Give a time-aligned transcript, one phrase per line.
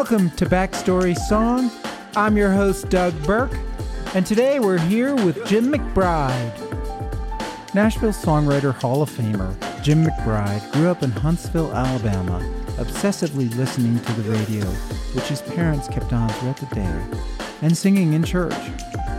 [0.00, 1.70] Welcome to Backstory Song.
[2.16, 3.54] I'm your host, Doug Burke,
[4.14, 7.74] and today we're here with Jim McBride.
[7.74, 12.40] Nashville Songwriter Hall of Famer Jim McBride grew up in Huntsville, Alabama,
[12.78, 14.64] obsessively listening to the radio,
[15.12, 17.04] which his parents kept on throughout the day,
[17.60, 18.54] and singing in church.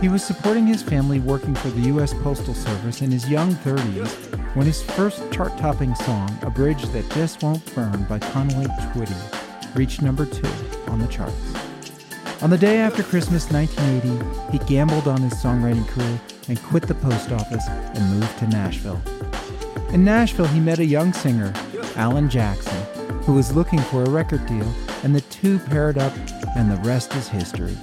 [0.00, 2.12] He was supporting his family working for the U.S.
[2.12, 4.10] Postal Service in his young 30s
[4.56, 9.41] when his first chart topping song, A Bridge That Just Won't Burn by Conway Twitty,
[9.74, 10.48] reached number two
[10.88, 11.34] on the charts.
[12.42, 16.94] On the day after Christmas 1980, he gambled on his songwriting career and quit the
[16.94, 19.00] post office and moved to Nashville.
[19.92, 21.52] In Nashville, he met a young singer,
[21.96, 22.82] Alan Jackson,
[23.22, 24.66] who was looking for a record deal,
[25.04, 26.12] and the two paired up,
[26.56, 27.74] and the rest is history.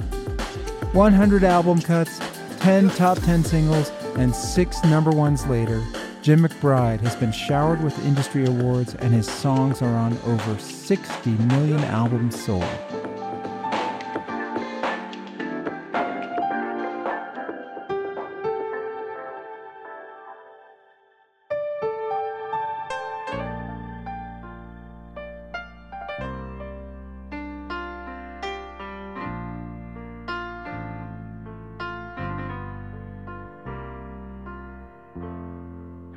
[0.91, 2.19] 100 album cuts,
[2.59, 5.81] 10 top 10 singles, and six number ones later,
[6.29, 11.31] Jim McBride has been showered with industry awards, and his songs are on over 60
[11.31, 12.98] million albums sold.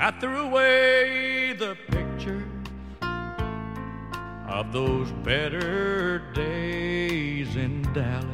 [0.04, 2.42] I threw away the picture
[4.48, 8.26] of those better days in Dallas.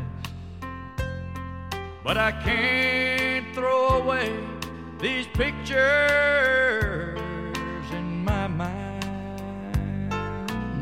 [2.02, 4.32] But I can't throw away
[4.98, 5.78] these pictures
[7.92, 10.08] in my mind.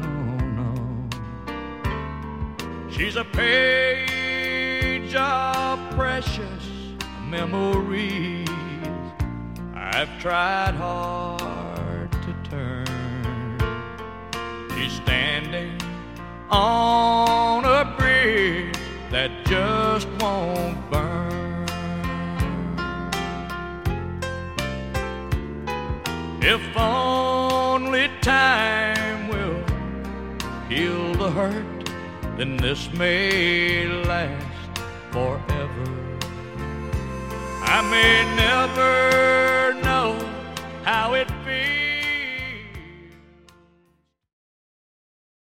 [0.01, 0.73] No, no.
[2.93, 6.65] She's a page of precious
[7.29, 8.36] memories.
[9.99, 12.85] I've tried hard to turn.
[14.75, 15.81] She's standing
[16.51, 18.77] on a bridge
[19.11, 21.67] that just won't burn.
[26.43, 29.65] If only time will
[30.69, 31.91] heal the hurt,
[32.37, 34.79] then this may last
[35.11, 35.87] forever.
[37.63, 39.76] I may never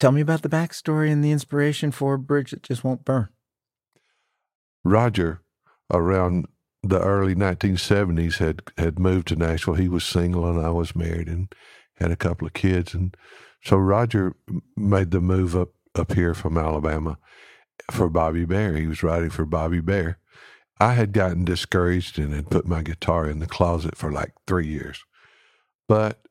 [0.09, 3.29] Tell me about the backstory and the inspiration for a bridge that just won't burn.
[4.83, 5.41] Roger,
[5.93, 6.47] around
[6.81, 9.75] the early 1970s, had had moved to Nashville.
[9.75, 11.53] He was single, and I was married, and
[11.97, 12.95] had a couple of kids.
[12.95, 13.15] And
[13.63, 14.35] so Roger
[14.75, 17.19] made the move up up here from Alabama
[17.91, 18.77] for Bobby Bare.
[18.77, 20.17] He was writing for Bobby Bare.
[20.79, 24.65] I had gotten discouraged and had put my guitar in the closet for like three
[24.65, 25.03] years,
[25.87, 26.25] but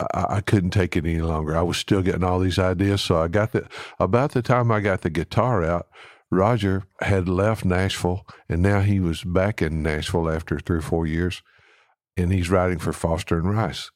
[0.00, 1.56] I, I couldn't take it any longer.
[1.56, 3.68] I was still getting all these ideas, so I got the
[3.98, 5.88] about the time I got the guitar out.
[6.30, 11.06] Roger had left Nashville, and now he was back in Nashville after three or four
[11.06, 11.42] years,
[12.16, 13.90] and he's writing for Foster and Rice.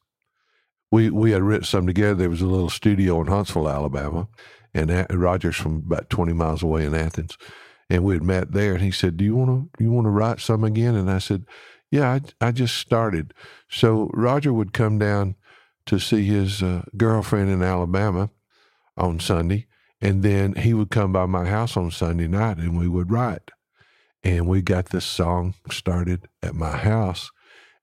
[0.93, 2.15] We we had written some together.
[2.15, 4.29] There was a little studio in Huntsville, Alabama,
[4.73, 7.37] and Roger's from about twenty miles away in Athens,
[7.89, 8.75] and we had met there.
[8.75, 11.19] And he said, "Do you want to you want to write some again?" And I
[11.19, 11.45] said,
[11.91, 13.35] "Yeah, I I just started."
[13.69, 15.37] So Roger would come down
[15.91, 18.31] to see his uh, girlfriend in Alabama
[18.97, 19.67] on Sunday,
[20.01, 23.51] and then he would come by my house on Sunday night, and we would write.
[24.23, 27.33] And we got this song started at my house,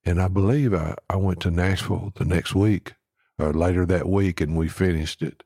[0.06, 2.94] and I believe I, I went to Nashville the next week
[3.38, 5.44] or later that week, and we finished it.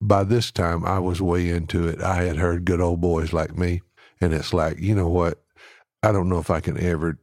[0.00, 2.00] By this time, I was way into it.
[2.00, 3.82] I had heard good old boys like me,
[4.20, 5.42] and it's like, you know what?
[6.04, 7.18] I don't know if I can ever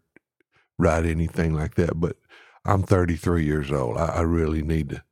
[0.78, 2.18] write anything like that, but
[2.68, 3.98] I'm 33 years old.
[3.98, 5.04] I, I really need to.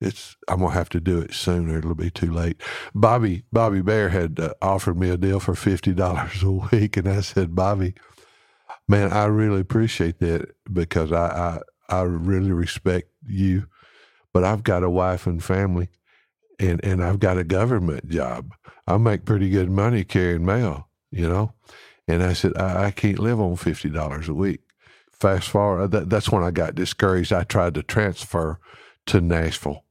[0.00, 1.78] It's I'm gonna have to do it sooner.
[1.78, 2.60] It'll be too late.
[2.94, 7.08] Bobby Bobby Bare had uh, offered me a deal for fifty dollars a week, and
[7.08, 7.94] I said, Bobby,
[8.88, 11.60] man, I really appreciate that because I
[11.90, 13.68] I, I really respect you,
[14.32, 15.90] but I've got a wife and family,
[16.60, 18.54] and and I've got a government job.
[18.86, 21.54] I make pretty good money carrying mail, you know,
[22.08, 24.63] And I said, I, I can't live on fifty dollars a week.
[25.24, 27.32] Fast forward, that, that's when I got discouraged.
[27.32, 28.58] I tried to transfer
[29.06, 29.86] to Nashville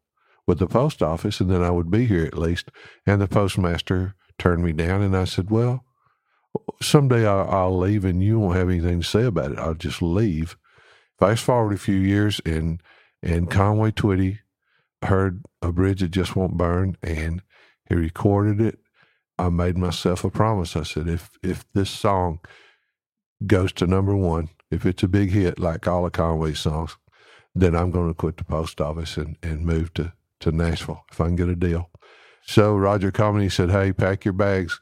[0.46, 2.70] with the post office, and then I would be here at least.
[3.08, 5.86] And the postmaster turned me down, and I said, "Well,
[6.84, 9.58] someday I'll, I'll leave, and you won't have anything to say about it.
[9.58, 10.56] I'll just leave."
[11.18, 12.80] Fast forward a few years, and
[13.24, 14.38] and Conway Twitty
[15.02, 17.42] heard a bridge that just won't burn, and
[17.90, 18.78] he recorded it.
[19.40, 20.76] I made myself a promise.
[20.76, 22.40] I said, if if this song
[23.48, 26.98] goes to number one, if it's a big hit like all of Conway's songs,
[27.56, 31.22] then I'm going to quit the post office and, and move to, to Nashville if
[31.22, 31.90] I can get a deal.
[32.46, 33.12] So Roger.
[33.40, 34.80] He said, "Hey, pack your bags.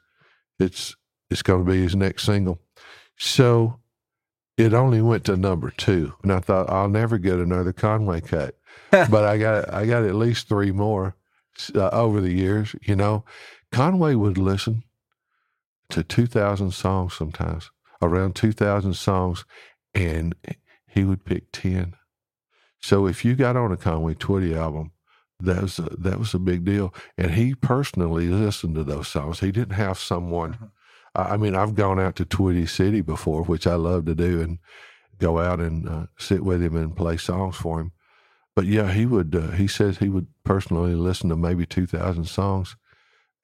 [0.59, 0.95] It's
[1.29, 2.59] it's going to be his next single."
[3.17, 3.79] So
[4.57, 8.55] it only went to number two, and I thought I'll never get another Conway cut,
[8.91, 11.15] but I got I got at least three more
[11.75, 12.75] uh, over the years.
[12.81, 13.23] You know,
[13.71, 14.83] Conway would listen
[15.89, 17.69] to two thousand songs sometimes,
[18.01, 19.45] around two thousand songs,
[19.93, 20.35] and
[20.87, 21.95] he would pick ten.
[22.79, 24.91] So if you got on a Conway Twitty album,
[25.39, 29.39] that was a, that was a big deal, and he personally listened to those songs.
[29.39, 30.53] He didn't have someone.
[30.53, 30.65] Mm-hmm
[31.13, 34.59] I mean, I've gone out to Twitty City before, which I love to do, and
[35.17, 37.91] go out and uh, sit with him and play songs for him.
[38.55, 39.35] But yeah, he would.
[39.35, 42.77] Uh, he says he would personally listen to maybe two thousand songs,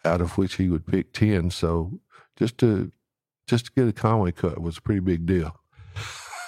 [0.05, 1.49] out of which he would pick ten.
[1.49, 1.99] So
[2.37, 2.91] just to
[3.47, 5.59] just to get a Conway cut was a pretty big deal.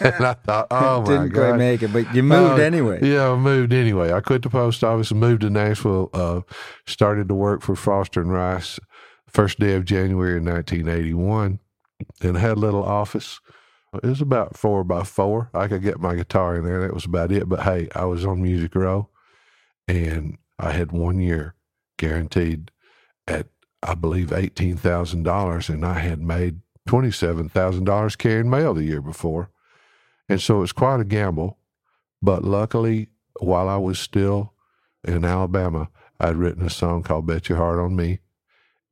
[0.01, 2.99] And I thought, oh my Didn't god, quite make it, but you moved Uh, anyway.
[3.01, 4.11] Yeah, I moved anyway.
[4.13, 6.09] I quit the post office and moved to Nashville.
[6.13, 6.41] Uh,
[6.87, 8.79] started to work for Foster and Rice
[9.27, 11.59] first day of January in 1981,
[12.21, 13.39] and had a little office.
[13.93, 15.49] It was about four by four.
[15.53, 16.81] I could get my guitar in there.
[16.81, 17.49] That was about it.
[17.49, 19.09] But hey, I was on Music Row,
[19.87, 21.55] and I had one year
[21.97, 22.71] guaranteed
[23.27, 23.47] at
[23.81, 28.73] I believe eighteen thousand dollars, and I had made twenty seven thousand dollars carrying mail
[28.73, 29.49] the year before,
[30.29, 31.57] and so it was quite a gamble.
[32.21, 33.09] But luckily,
[33.39, 34.53] while I was still
[35.03, 35.89] in Alabama,
[36.19, 38.19] I'd written a song called "Bet Your Heart on Me,"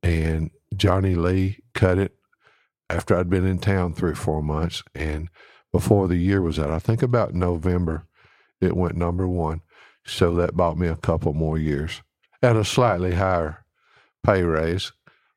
[0.02, 2.18] and Johnny Lee cut it
[2.90, 5.28] after I'd been in town three or four months, and
[5.72, 8.06] before the year was out, I think about November,
[8.60, 9.60] it went number one.
[10.06, 12.02] So that bought me a couple more years
[12.42, 13.64] at a slightly higher
[14.24, 14.92] pay raise.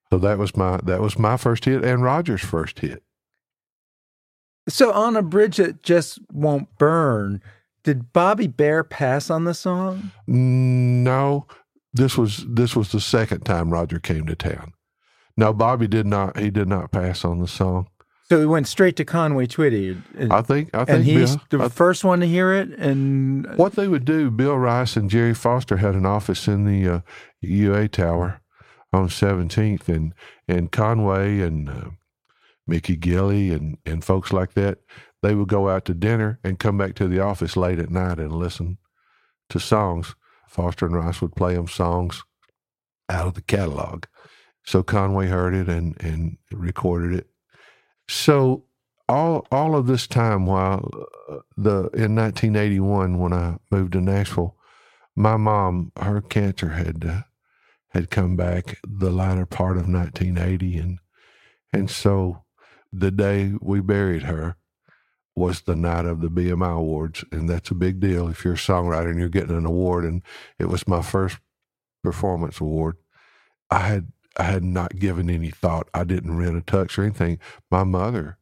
[0.10, 3.04] So that was my that was my first hit and Roger's first hit.
[4.70, 7.42] So on a bridge that just won't burn,
[7.84, 10.12] did Bobby Bare pass on the song?
[10.28, 11.48] No,
[11.94, 14.74] this was this was the second time Roger came to town.
[15.36, 16.38] No, Bobby did not.
[16.38, 17.88] He did not pass on the song.
[18.30, 20.70] So he went straight to Conway Twitty, and, I think.
[20.74, 20.90] I think.
[21.00, 22.70] and he's Bill, the I- first one to hear it.
[22.78, 26.88] And what they would do, Bill Rice and Jerry Foster had an office in the
[26.90, 27.00] uh,
[27.42, 28.42] UA Tower
[28.94, 30.14] on 17th, and
[30.48, 31.90] and Conway and uh,
[32.72, 34.80] Mickey Gilley and and folks like that,
[35.22, 38.18] they would go out to dinner and come back to the office late at night
[38.18, 38.78] and listen
[39.50, 40.16] to songs.
[40.48, 42.24] Foster and Rice would play them songs
[43.10, 44.06] out of the catalog.
[44.64, 47.28] So Conway heard it and and recorded it.
[48.08, 48.64] So
[49.10, 50.90] all all of this time while
[51.30, 54.56] uh, the in 1981 when I moved to Nashville,
[55.14, 57.22] my mom her cancer had uh,
[57.90, 61.00] had come back the latter part of 1980 and
[61.74, 62.44] and so
[62.92, 64.56] the day we buried her
[65.36, 68.58] was the night of the BMI awards and that's a big deal if you're a
[68.58, 70.22] songwriter and you're getting an award and
[70.60, 71.40] it was my first
[72.04, 72.98] performance award.
[73.70, 75.90] I had I had not given any thought.
[75.94, 77.40] I didn't rent a tux or anything.
[77.70, 78.38] My mother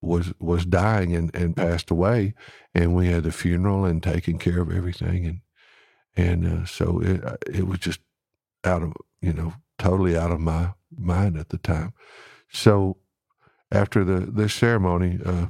[0.00, 2.34] was was dying and, and passed away,
[2.74, 5.40] and we had the funeral and taking care of everything, and
[6.16, 8.00] and uh, so it uh, it was just
[8.64, 11.92] out of you know totally out of my mind at the time.
[12.50, 12.98] So
[13.72, 15.46] after the this ceremony, uh,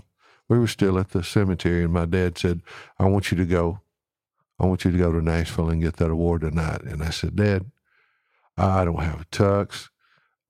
[0.48, 2.62] we were still at the cemetery, and my dad said,
[2.98, 3.80] "I want you to go.
[4.58, 7.36] I want you to go to Nashville and get that award tonight." And I said,
[7.36, 7.70] "Dad."
[8.56, 9.88] I don't have a tux.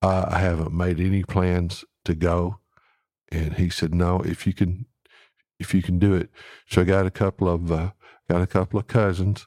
[0.03, 2.59] I haven't made any plans to go.
[3.31, 4.87] And he said, no, if you can,
[5.59, 6.31] if you can do it.
[6.69, 7.93] So I got a couple of, uh,
[8.29, 9.47] got a couple of cousins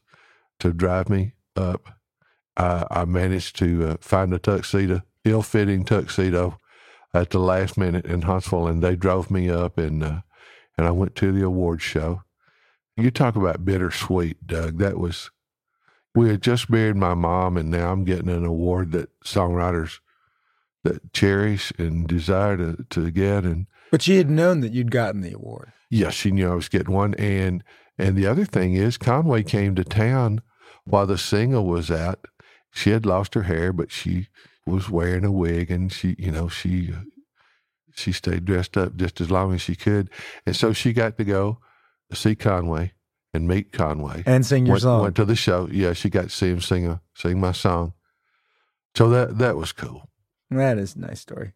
[0.59, 1.99] to drive me up.
[2.55, 6.57] Uh, I managed to uh, find a tuxedo, ill-fitting tuxedo
[7.15, 10.21] at the last minute in Huntsville, and they drove me up, and uh,
[10.77, 12.23] and I went to the award show.
[12.97, 14.77] You talk about bittersweet, Doug.
[14.79, 15.31] That was
[16.13, 19.99] we had just buried my mom, and now I'm getting an award that songwriters
[20.83, 23.43] that cherish and desire to, to get.
[23.43, 25.71] And but she had known that you'd gotten the award.
[25.89, 27.13] yes, she knew I was getting one.
[27.15, 27.63] And
[27.97, 30.41] and the other thing is, Conway came to town
[30.83, 32.25] while the single was out.
[32.71, 34.27] She had lost her hair, but she
[34.65, 36.93] was wearing a wig, and she, you know, she
[37.95, 40.09] she stayed dressed up just as long as she could,
[40.45, 41.59] and so she got to go
[42.13, 42.93] see Conway
[43.33, 45.01] and meet Conway And sing your went, song.
[45.01, 45.67] Went to the show.
[45.71, 47.93] Yeah, she got to see him sing a sing my song.
[48.95, 50.09] So that that was cool.
[50.49, 51.53] That is a nice story.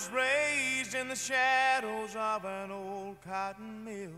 [0.00, 4.10] Was raised in the shadows of an old cotton mill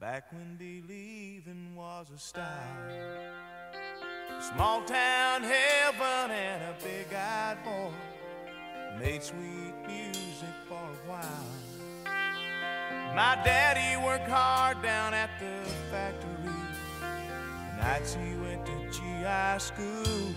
[0.00, 2.46] back when believing was a style.
[4.54, 7.90] Small town heaven and a big eyed boy
[8.98, 11.52] made sweet music for a while.
[13.14, 16.52] My daddy worked hard down at the factory.
[17.78, 20.34] Nights he went to GI school.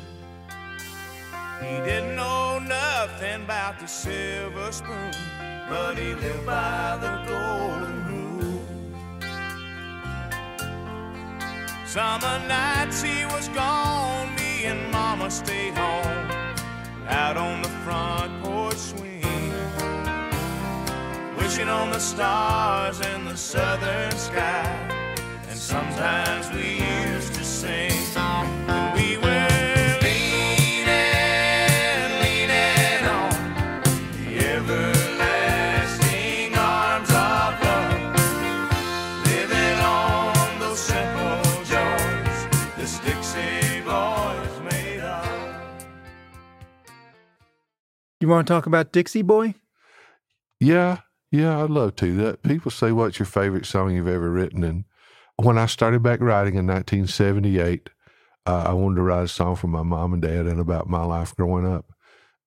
[1.62, 5.12] He didn't know nothing about the silver spoon,
[5.70, 8.62] but he lived by the golden rule.
[11.86, 16.32] Summer nights he was gone, me and Mama stayed home,
[17.10, 19.54] out on the front porch swing,
[21.38, 24.64] wishing on the stars in the southern sky.
[25.50, 26.89] And sometimes we
[48.30, 49.56] want to talk about Dixie Boy?
[50.60, 51.00] Yeah,
[51.32, 52.16] yeah, I'd love to.
[52.18, 54.86] That people say, "What's your favorite song you've ever written?" And
[55.38, 57.90] when I started back writing in 1978,
[58.46, 61.04] uh, I wanted to write a song for my mom and dad and about my
[61.04, 61.94] life growing up.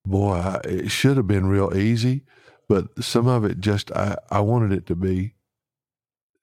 [0.05, 2.25] Boy, I, it should have been real easy,
[2.69, 5.35] but some of it just I, I wanted it to be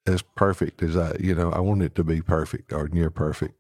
[0.05, 3.55] as perfect as I, you know, I wanted it to be perfect or near perfect.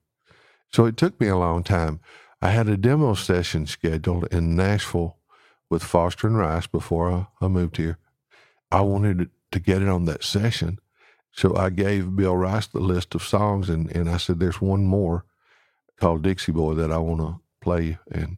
[0.71, 1.99] So it took me a long time.
[2.41, 5.17] I had a demo session scheduled in Nashville
[5.69, 7.97] with Foster and Rice before I, I moved here.
[8.71, 10.79] I wanted to get it on that session.
[11.31, 14.85] So I gave Bill Rice the list of songs and, and I said, there's one
[14.85, 15.25] more
[15.99, 17.97] called Dixie Boy that I want to play.
[18.11, 18.37] And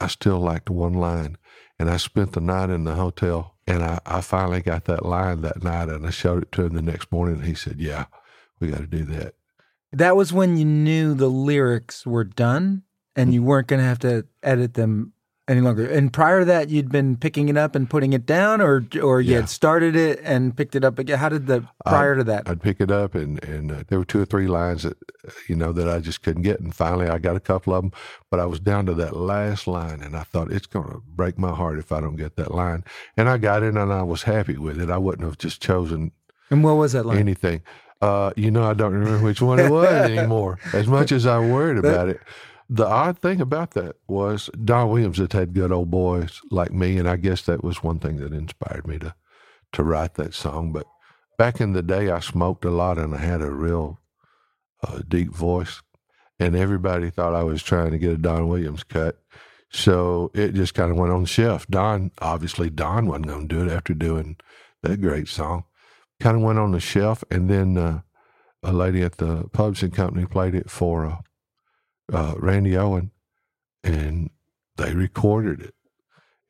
[0.00, 1.36] I still liked one line.
[1.78, 5.40] And I spent the night in the hotel and I, I finally got that line
[5.42, 8.06] that night and I showed it to him the next morning and he said, yeah,
[8.58, 9.34] we got to do that.
[9.92, 12.82] That was when you knew the lyrics were done
[13.16, 13.34] and mm.
[13.34, 15.12] you weren't going to have to edit them
[15.50, 15.84] any longer.
[15.84, 19.20] And prior to that, you'd been picking it up and putting it down, or or
[19.20, 19.40] you Yeah.
[19.40, 21.18] had started it and picked it up again.
[21.18, 22.48] How did the prior to that?
[22.48, 24.96] I'd pick it up, and and uh, there were two or three lines that
[25.48, 27.92] you know that I just couldn't get, and finally I got a couple of them,
[28.30, 31.36] but I was down to that last line, and I thought it's going to break
[31.38, 32.84] my heart if I don't get that line,
[33.16, 34.88] and I got it, and I was happy with it.
[34.90, 36.12] I wouldn't have just chosen
[36.50, 37.18] and what was that line?
[37.18, 37.62] anything.
[38.02, 40.58] Uh, you know, I don't remember which one it was anymore.
[40.72, 42.18] As much as I worried about it,
[42.72, 46.98] the odd thing about that was Don Williams had had good old boys like me,
[46.98, 49.14] and I guess that was one thing that inspired me to
[49.72, 50.72] to write that song.
[50.72, 50.86] But
[51.36, 53.98] back in the day, I smoked a lot, and I had a real
[54.86, 55.82] uh, deep voice,
[56.38, 59.20] and everybody thought I was trying to get a Don Williams cut.
[59.72, 61.66] So it just kind of went on the shelf.
[61.66, 64.36] Don, obviously, Don wasn't going to do it after doing
[64.82, 65.64] that great song.
[66.20, 68.02] Kind of went on the shelf, and then uh,
[68.62, 71.16] a lady at the Pubs and company played it for uh,
[72.12, 73.10] uh, Randy Owen,
[73.82, 74.30] and
[74.76, 75.74] they recorded it.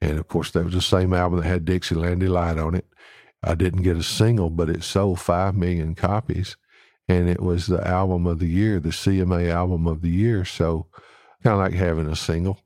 [0.01, 2.87] And of course, that was the same album that had Dixieland Delight on it.
[3.43, 6.57] I didn't get a single, but it sold five million copies,
[7.09, 10.45] and it was the album of the year, the CMA album of the year.
[10.45, 10.87] So,
[11.43, 12.61] kind of like having a single.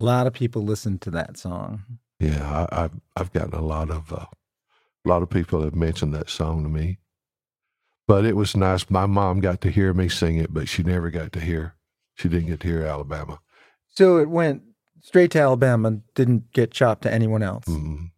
[0.00, 1.84] A lot of people listened to that song.
[2.18, 6.12] Yeah, I, I've I've gotten a lot of uh, a lot of people have mentioned
[6.14, 6.98] that song to me,
[8.08, 8.90] but it was nice.
[8.90, 11.75] My mom got to hear me sing it, but she never got to hear.
[12.16, 13.38] She didn't get to hear Alabama.
[13.94, 14.62] So it went
[15.02, 17.64] straight to Alabama, didn't get chopped to anyone else.
[17.66, 18.10] Mm.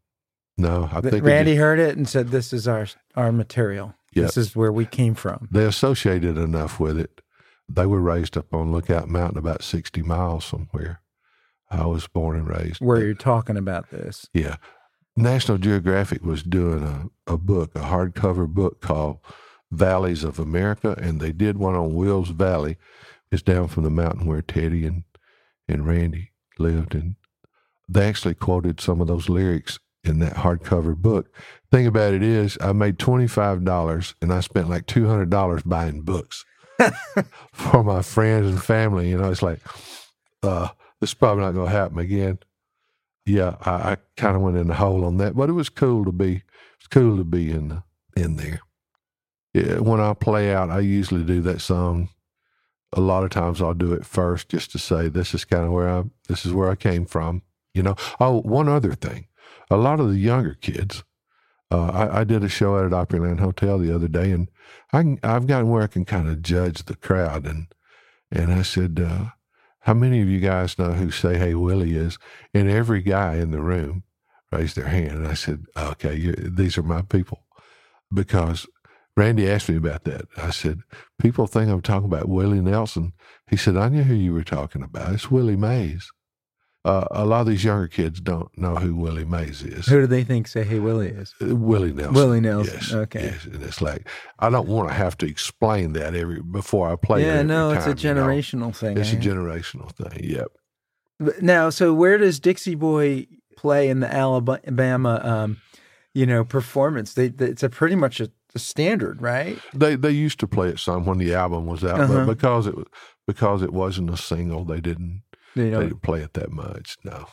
[0.57, 3.95] No, I think Randy just- heard it and said, "This is our our material.
[4.13, 4.35] Yes.
[4.35, 7.21] This is where we came from." they associated enough with it.
[7.69, 11.01] They were raised up on Lookout Mountain, about sixty miles somewhere.
[11.71, 12.81] I was born and raised.
[12.81, 14.27] Where you're talking about this.
[14.33, 14.57] Yeah.
[15.17, 19.19] National Geographic was doing a, a book, a hardcover book called
[19.71, 22.79] Valleys of America, and they did one on Wills Valley.
[23.31, 25.05] It's down from the mountain where Teddy and,
[25.69, 26.95] and Randy lived.
[26.95, 27.17] And
[27.89, 31.35] they actually quoted some of those lyrics in that hardcover book.
[31.71, 36.45] Thing about it is, I made $25 and I spent like $200 buying books
[37.53, 39.11] for my friends and family.
[39.11, 39.61] You know, it's like,
[40.43, 40.69] uh,
[41.01, 42.39] this is probably not going to happen again
[43.29, 46.05] yeah, I, I kind of went in the hole on that, but it was cool
[46.05, 46.43] to be
[46.79, 47.83] it's cool to be in the,
[48.17, 48.61] in there.
[49.53, 52.09] Yeah, when I play out, I usually do that song.
[52.93, 55.73] A lot of times I'll do it first just to say this is kind of
[55.73, 57.43] where I this is where I came from.
[57.75, 57.97] You know.
[58.19, 59.27] Oh, one other thing,
[59.71, 61.05] a lot of the younger kids.
[61.71, 64.49] Uh, I, I did a show at an Opryland Hotel the other day, and
[64.93, 67.67] I can, I've gotten where I can kind of judge the crowd, and
[68.31, 69.27] and I said, uh,
[69.81, 72.19] "How many of you guys know who Say Hey Willie is?"
[72.55, 74.05] And every guy in the room
[74.51, 77.45] raised their hand, and I said, "Okay, you, these are my people,"
[78.13, 78.67] because
[79.19, 80.27] Randy asked me about that.
[80.37, 80.81] I said,
[81.19, 83.13] "People think I'm talking about Willie Nelson."
[83.49, 85.13] He said, "I knew who you were talking about.
[85.13, 86.09] It's Willie Mays."
[86.85, 89.87] Uh, a lot of these younger kids don't know who Willie Mays is.
[89.87, 91.35] Who do they think say Hey Willie is?
[91.43, 92.15] Uh, Willie Nelson.
[92.15, 92.79] Willie Nelson.
[92.81, 93.25] Yes, Okay.
[93.25, 94.09] Yes, and it's like
[94.39, 97.25] I don't want to have to explain that every before I play.
[97.27, 98.27] yeah, no, it's a time, you know?
[98.27, 98.97] generational thing.
[98.97, 99.21] It's a eh?
[99.21, 100.23] generational thing.
[100.23, 100.49] Yep.
[101.43, 105.61] Now, so where does Dixie Boy play in the Alabama, um,
[106.15, 107.15] you know, performance?
[107.15, 109.59] They, they it's a pretty much a, a standard, right?
[109.75, 112.25] They they used to play it some when the album was out, Uh-huh.
[112.25, 112.87] but because it was
[113.27, 115.23] because it wasn't a single, they didn't
[115.55, 116.97] You they didn't play it that much.
[117.05, 117.27] No,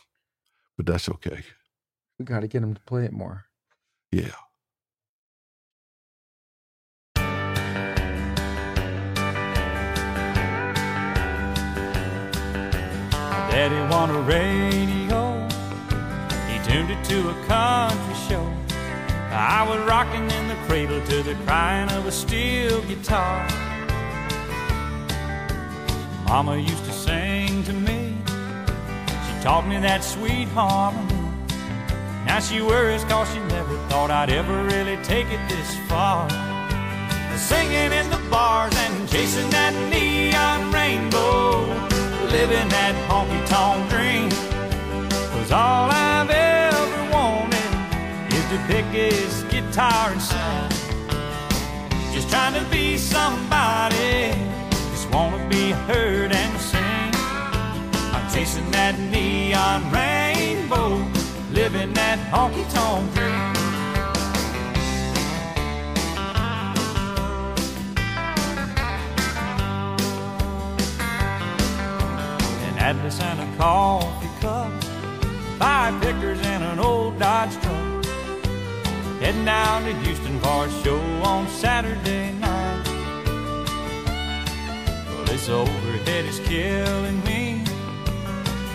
[0.78, 1.44] but that's okay.
[2.20, 3.46] we got to get them to play it more.
[4.12, 4.36] Yeah.
[13.52, 15.48] Daddy won a radio.
[16.50, 18.46] He tuned it to a country show.
[19.36, 23.46] I was rocking in the cradle to the crying of a steel guitar.
[26.26, 28.16] Mama used to sing to me.
[28.26, 31.14] She taught me that sweet harmony.
[32.26, 36.30] Now she worries cause she never thought I'd ever really take it this far.
[37.38, 41.60] Singing in the bars and chasing that neon rainbow.
[42.32, 44.30] Living that honky tonk dream.
[45.38, 46.45] Was all I've ever
[48.56, 50.70] to pick his guitar and sing.
[52.14, 54.32] Just trying to be somebody.
[54.92, 57.12] Just wanna be heard and sing.
[58.14, 61.06] I'm chasing that neon rainbow.
[61.52, 63.34] Living that honky tonk dream.
[72.68, 74.72] an atlas and a coffee cup,
[75.60, 77.85] five pictures and an old Dodge truck.
[79.26, 82.84] Heading down to Houston for a show on Saturday night.
[85.08, 87.64] Well, this overhead is killing me.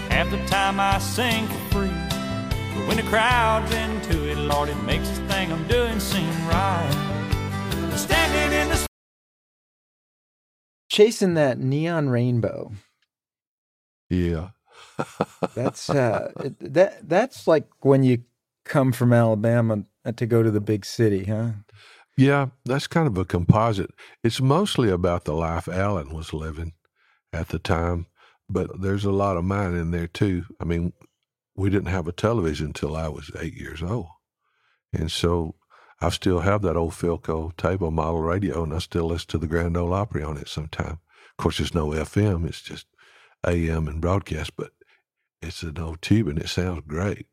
[0.08, 1.88] Half the time I sing for free.
[2.74, 7.92] But when the crowd's into it, Lord, it makes this thing I'm doing seem right.
[7.94, 8.86] Standing in the
[10.88, 12.72] Chasing that neon rainbow.
[14.08, 14.48] Yeah.
[15.54, 18.24] That's uh, that that's like when you
[18.70, 19.84] come from Alabama
[20.16, 21.50] to go to the big city, huh?
[22.16, 23.90] Yeah, that's kind of a composite.
[24.22, 26.72] It's mostly about the life Alan was living
[27.32, 28.06] at the time,
[28.48, 30.44] but there's a lot of mine in there too.
[30.60, 30.92] I mean,
[31.56, 34.06] we didn't have a television until I was eight years old.
[34.92, 35.56] And so
[36.00, 39.48] I still have that old Philco table model radio, and I still listen to the
[39.48, 40.98] Grand Ole Opry on it sometime.
[41.30, 42.86] Of course, there's no FM, it's just
[43.44, 44.70] AM and broadcast, but
[45.42, 47.26] it's an old tube and it sounds great.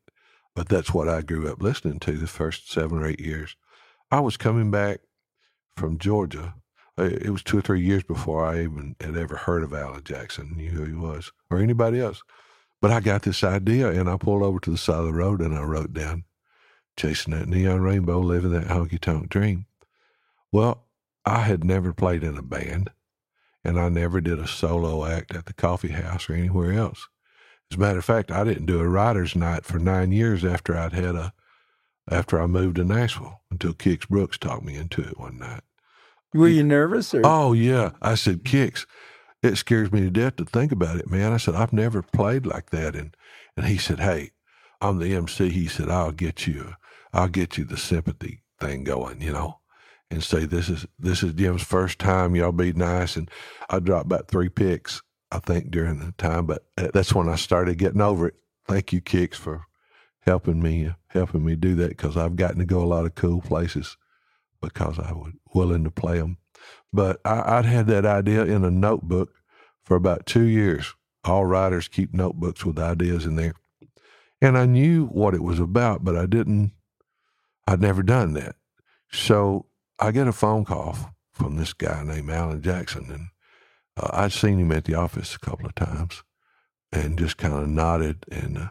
[0.58, 3.54] But that's what I grew up listening to the first seven or eight years.
[4.10, 5.02] I was coming back
[5.76, 6.54] from Georgia.
[6.98, 10.02] Uh, It was two or three years before I even had ever heard of Alan
[10.02, 12.24] Jackson, knew who he was, or anybody else.
[12.82, 15.40] But I got this idea, and I pulled over to the side of the road,
[15.40, 16.24] and I wrote down,
[16.96, 19.66] "Chasing that neon rainbow, living that honky tonk dream."
[20.50, 20.88] Well,
[21.24, 22.90] I had never played in a band,
[23.62, 27.08] and I never did a solo act at the coffee house or anywhere else.
[27.70, 30.76] As a matter of fact, I didn't do a writer's night for nine years after
[30.76, 31.32] I'd had a
[32.10, 35.60] after I moved to Nashville until Kix Brooks talked me into it one night.
[36.32, 37.22] Were you nervous or?
[37.24, 38.86] Oh yeah, I said Kix.
[39.42, 41.32] It scares me to death to think about it, man.
[41.32, 43.14] I said I've never played like that, and
[43.56, 44.30] and he said, Hey,
[44.80, 45.50] I'm the MC.
[45.50, 46.74] He said I'll get you,
[47.12, 49.60] I'll get you the sympathy thing going, you know,
[50.10, 52.34] and say this is this is Jim's first time.
[52.34, 53.30] Y'all be nice, and
[53.70, 57.36] I dropped about three picks, I think, during the time, but uh, that's when I
[57.36, 58.34] started getting over it.
[58.66, 59.64] Thank you, Kix, for
[60.20, 63.40] helping me helping me do that because I've gotten to go a lot of cool
[63.40, 63.96] places
[64.60, 66.38] because I was willing to play them.
[66.92, 69.30] But I, I'd had that idea in a notebook
[69.84, 70.94] for about two years.
[71.24, 73.54] All writers keep notebooks with ideas in there.
[74.40, 76.72] And I knew what it was about, but I didn't,
[77.66, 78.56] I'd never done that.
[79.10, 79.66] So
[79.98, 80.96] I get a phone call
[81.32, 83.10] from this guy named Alan Jackson.
[83.10, 83.28] And
[83.98, 86.22] uh, I'd seen him at the office a couple of times
[86.92, 88.24] and just kind of nodded.
[88.30, 88.68] And uh,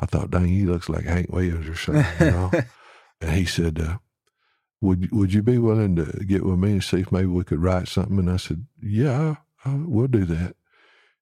[0.00, 2.50] I thought, dang, he looks like Hank Williams or something, you know?
[3.20, 3.98] and he said, uh,
[4.80, 7.62] "Would would you be willing to get with me and see if maybe we could
[7.62, 10.56] write something?" And I said, "Yeah, I, we'll do that."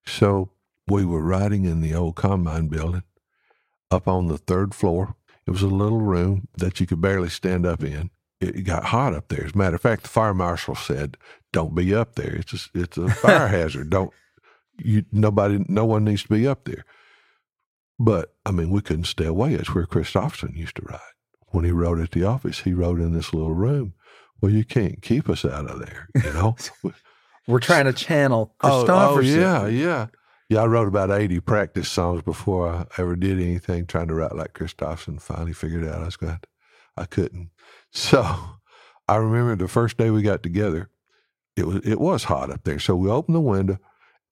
[0.04, 0.50] So
[0.86, 3.02] we were writing in the old combine building
[3.90, 5.16] up on the third floor.
[5.46, 8.10] It was a little room that you could barely stand up in.
[8.40, 9.44] It got hot up there.
[9.44, 11.16] As a matter of fact, the fire marshal said,
[11.52, 12.34] "Don't be up there.
[12.34, 13.90] It's a, it's a fire hazard.
[13.90, 14.12] Don't
[14.78, 15.04] you?
[15.10, 16.84] Nobody, no one needs to be up there."
[17.98, 19.54] But I mean, we couldn't stay away.
[19.54, 21.00] It's where Kristofferson used to write.
[21.48, 23.94] When he wrote at the office, he wrote in this little room.
[24.40, 26.56] Well, you can't keep us out of there, you know.
[27.46, 30.06] We're trying to channel Oh, oh, yeah, yeah.
[30.48, 34.36] Yeah, I wrote about 80 practice songs before I ever did anything trying to write
[34.36, 35.20] like Kristofferson.
[35.20, 36.40] Finally figured out I was going to,
[36.96, 37.50] I couldn't.
[37.96, 38.38] So
[39.08, 40.90] I remember the first day we got together,
[41.56, 42.78] it was, it was hot up there.
[42.78, 43.78] So we opened the window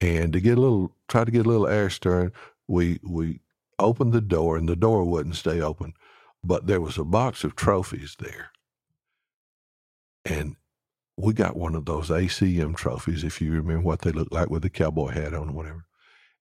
[0.00, 2.32] and to get a little, try to get a little air stirring,
[2.68, 3.40] we, we
[3.78, 5.94] opened the door and the door wouldn't stay open,
[6.42, 8.50] but there was a box of trophies there.
[10.26, 10.56] And
[11.16, 14.62] we got one of those ACM trophies, if you remember what they looked like with
[14.62, 15.86] the cowboy hat on or whatever.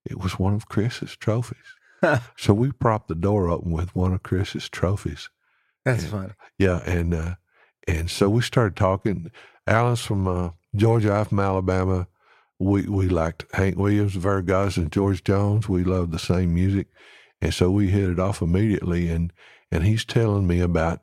[0.05, 1.57] It was one of Chris's trophies.
[2.37, 5.29] so we propped the door open with one of Chris's trophies.
[5.85, 6.09] That's Yeah.
[6.09, 6.33] funny.
[6.57, 7.35] Yeah, and uh,
[7.87, 9.31] and so we started talking.
[9.67, 12.07] Alan's from uh, Georgia, I'm from Alabama.
[12.59, 15.67] We we liked Hank Williams, Vergas, and George Jones.
[15.67, 16.87] We loved the same music,
[17.41, 19.09] and so we hit it off immediately.
[19.09, 19.33] And
[19.71, 21.01] and he's telling me about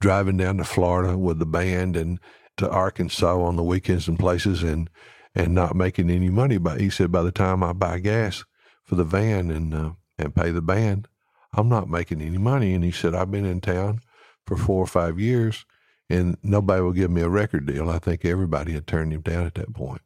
[0.00, 2.18] driving down to Florida with the band and
[2.56, 4.90] to Arkansas on the weekends and places, and
[5.34, 6.58] and not making any money.
[6.58, 8.44] But he said by the time I buy gas
[8.84, 11.06] for the van and uh, and pay the band,
[11.52, 12.74] I'm not making any money.
[12.74, 14.00] And he said I've been in town
[14.48, 15.66] for four or five years,
[16.08, 17.90] and nobody will give me a record deal.
[17.90, 20.00] I think everybody had turned him down at that point.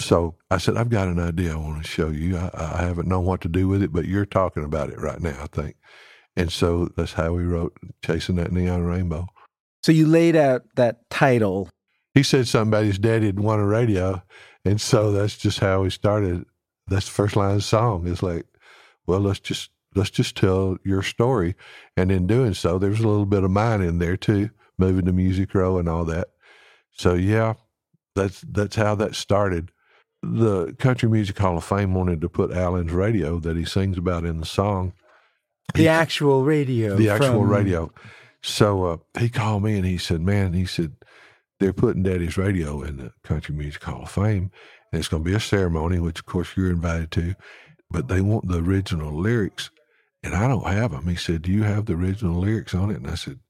[0.00, 2.38] So I said, I've got an idea I want to show you.
[2.38, 5.20] I, I haven't known what to do with it, but you're talking about it right
[5.20, 5.76] now, I think.
[6.34, 9.26] And so that's how we wrote Chasing That Neon Rainbow.
[9.82, 11.68] So you laid out that title.
[12.14, 14.22] He said something about his daddy had won a radio.
[14.64, 16.44] And so that's just how we started.
[16.86, 18.06] That's the first line of the song.
[18.06, 18.46] It's like,
[19.06, 21.54] well, let's just let's just tell your story.
[21.96, 25.12] And in doing so, there's a little bit of mine in there too, moving to
[25.12, 26.28] Music Row and all that.
[26.92, 27.54] So yeah,
[28.14, 29.70] that's that's how that started.
[30.22, 34.24] The Country Music Hall of Fame wanted to put Alan's radio that he sings about
[34.24, 34.92] in the song
[35.74, 36.96] The actual radio.
[36.96, 37.92] the actual from- radio.
[38.42, 40.92] So uh, he called me and he said, "Man," he said,
[41.60, 44.50] "they're putting Daddy's radio in the Country Music Hall of Fame,
[44.92, 47.34] and it's going to be a ceremony, which of course you're invited to,
[47.90, 49.70] but they want the original lyrics,
[50.22, 52.96] and I don't have them." He said, "Do you have the original lyrics on it?"
[52.96, 53.40] And I said,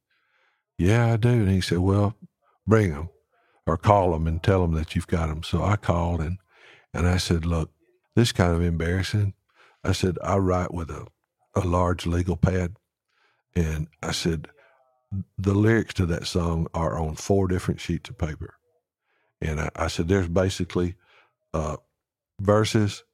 [0.78, 2.16] "Yeah, I do." And he said, "Well,
[2.66, 3.10] bring them,
[3.66, 6.38] or call them and tell them that you've got them." So I called and
[6.94, 7.70] and I said, "Look,
[8.14, 9.34] this is kind of embarrassing."
[9.84, 11.06] I said, "I write with a
[11.54, 12.76] a large legal pad."
[13.56, 14.48] And I said,
[15.36, 18.54] the lyrics to that song are on four different sheets of paper.
[19.40, 20.94] And I, I said, there's basically
[21.54, 21.76] uh,
[22.40, 23.04] verses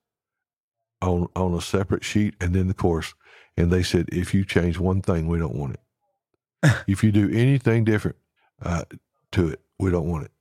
[1.00, 3.14] on on a separate sheet and then the chorus.
[3.56, 6.72] And they said, if you change one thing, we don't want it.
[6.86, 8.16] if you do anything different
[8.62, 8.84] uh,
[9.32, 10.32] to it, we don't want it.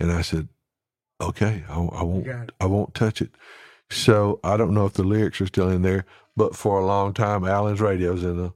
[0.00, 0.48] And I said,
[1.20, 2.26] okay, I, I won't.
[2.60, 3.30] I won't touch it.
[3.90, 7.12] So I don't know if the lyrics are still in there, but for a long
[7.12, 8.52] time, Alan's radio's in the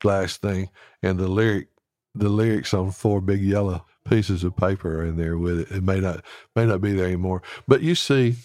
[0.00, 0.70] glass thing,
[1.02, 1.68] and the lyric,
[2.14, 5.70] the lyrics on four big yellow pieces of paper are in there with it.
[5.70, 6.24] It may not
[6.56, 8.36] may not be there anymore, but you see,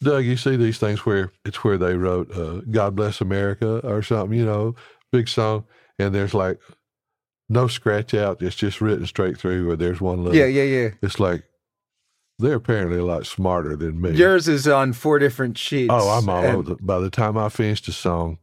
[0.00, 4.02] Doug, you see these things where it's where they wrote uh, "God Bless America" or
[4.02, 4.74] something, you know,
[5.10, 5.64] big song,
[5.98, 6.60] and there's like
[7.48, 8.42] no scratch out.
[8.42, 10.38] It's just written straight through, or there's one little.
[10.38, 10.90] Yeah, yeah, yeah.
[11.02, 11.44] It's like
[12.38, 14.12] they're apparently a lot smarter than me.
[14.12, 15.90] Yours is on four different sheets.
[15.92, 16.74] Oh, I'm all and- over.
[16.74, 18.38] The, by the time I finished a song,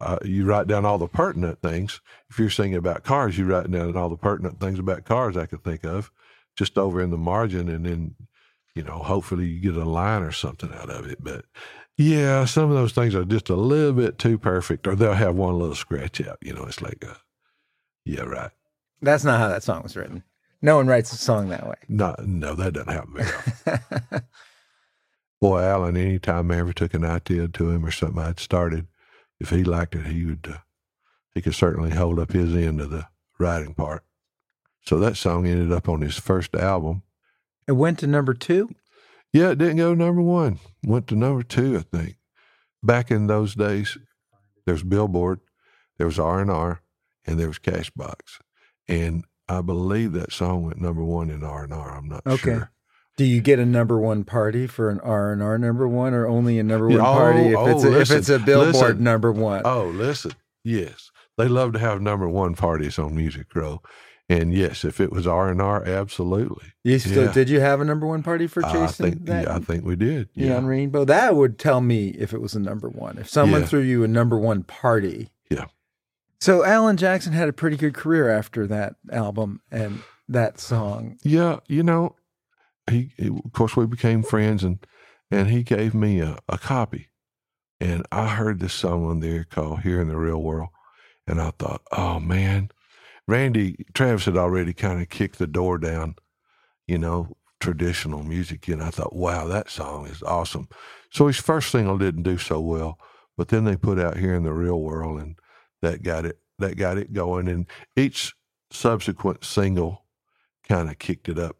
[0.00, 2.00] uh, you write down all the pertinent things.
[2.28, 5.46] If you're singing about cars, you write down all the pertinent things about cars I
[5.46, 6.10] could think of,
[6.56, 8.14] just over in the margin, and then,
[8.74, 11.22] you know, hopefully you get a line or something out of it.
[11.22, 11.44] But
[11.96, 15.34] yeah, some of those things are just a little bit too perfect, or they'll have
[15.34, 16.38] one little scratch out.
[16.40, 17.14] You know, it's like, uh,
[18.04, 18.50] yeah, right.
[19.02, 20.22] That's not how that song was written.
[20.60, 21.76] No one writes a song that way.
[21.88, 24.22] No, no, that doesn't happen very often.
[25.40, 28.88] Boy, Alan, anytime I ever took an idea to him or something I'd started,
[29.38, 30.58] if he liked it, he would, uh,
[31.32, 33.06] he could certainly hold up his end of the
[33.38, 34.02] writing part.
[34.84, 37.02] So that song ended up on his first album.
[37.68, 38.70] It went to number two.
[39.32, 40.58] Yeah, it didn't go number one.
[40.84, 42.16] Went to number two, I think.
[42.82, 43.98] Back in those days,
[44.64, 45.40] there was Billboard,
[45.98, 46.80] there was R and R,
[47.26, 48.40] and there was Cashbox,
[48.88, 51.96] and I believe that song went number one in R and R.
[51.96, 52.38] I'm not Okay.
[52.38, 52.70] sure.
[53.16, 56.26] Do you get a number one party for an R and R number one, or
[56.26, 58.74] only a number one oh, party if oh, it's a, listen, if it's a Billboard
[58.74, 59.02] listen.
[59.04, 59.62] number one?
[59.64, 60.32] Oh, listen.
[60.64, 61.10] Yes.
[61.36, 63.82] They love to have number one parties on Music Row.
[64.30, 66.66] And yes, if it was R and R, absolutely.
[66.84, 67.32] You still Yeah.
[67.32, 69.44] did you have a number one party for I chasing think that?
[69.44, 70.28] yeah, I think we did.
[70.34, 71.04] Yeah, Yeah, on Rainbow.
[71.06, 73.16] That would tell me if it was a number one.
[73.16, 73.66] If someone Yeah.
[73.68, 75.30] threw you a number one party.
[75.50, 75.64] Yeah.
[76.40, 81.16] So Alan Jackson had a pretty good career after that album and that song.
[81.22, 81.60] yeah.
[81.66, 82.14] You know,
[82.90, 84.78] he, he of course we became friends, and
[85.30, 87.08] and he gave me a, a copy,
[87.80, 90.68] and I heard this song on there called "Here in the Real World,"
[91.26, 92.70] and I thought, oh man,
[93.28, 96.16] Randy Travis had already kind of kicked the door down,
[96.86, 100.68] you know, traditional music, and I thought, wow, that song is awesome.
[101.10, 102.98] So his first single didn't do so well,
[103.36, 105.38] but then they put out "Here in the Real World," and
[105.82, 108.34] that got it that got it going, and each
[108.70, 110.04] subsequent single
[110.66, 111.56] kind of kicked it up.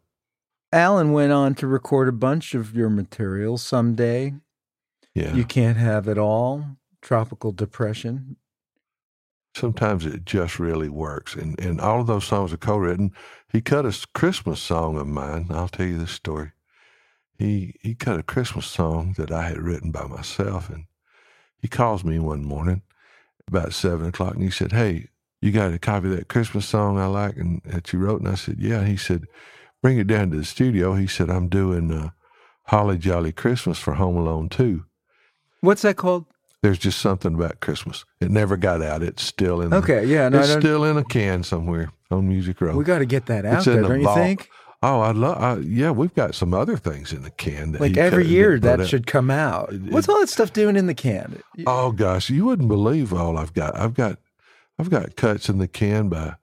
[0.71, 4.33] Alan went on to record a bunch of your material someday.
[5.15, 5.33] Yeah.
[5.33, 6.77] You can't have it all.
[7.01, 8.35] Tropical depression.
[9.55, 11.35] Sometimes it just really works.
[11.35, 13.11] And and all of those songs are co-written.
[13.51, 15.47] He cut a Christmas song of mine.
[15.49, 16.51] I'll tell you this story.
[17.37, 20.85] He he cut a Christmas song that I had written by myself, and
[21.57, 22.81] he calls me one morning
[23.47, 25.07] about seven o'clock, and he said, "Hey,
[25.41, 28.29] you got a copy of that Christmas song I like and that you wrote?" And
[28.29, 29.25] I said, "Yeah." He said,
[29.81, 32.09] "Bring it down to the studio." He said, "I'm doing uh,
[32.69, 34.85] Holly Jolly Christmas for Home Alone 2.
[35.61, 36.25] What's that called?
[36.61, 38.03] There's just something about Christmas.
[38.19, 39.01] It never got out.
[39.01, 39.69] It's still in.
[39.69, 42.75] the- Okay, yeah, no, it's still in a can somewhere on Music Row.
[42.75, 44.17] We got to get that out It's there, the don't you vault.
[44.17, 44.49] think?
[44.83, 45.41] oh, I love.
[45.41, 47.71] I, yeah, we've got some other things in the can.
[47.73, 48.87] That Like every year that out.
[48.87, 49.73] should come out.
[49.89, 51.41] What's all that stuff doing in the can?
[51.65, 53.75] Oh gosh, you wouldn't believe all I've got.
[53.77, 54.17] I've got,
[54.77, 56.35] I've got cuts in the can by,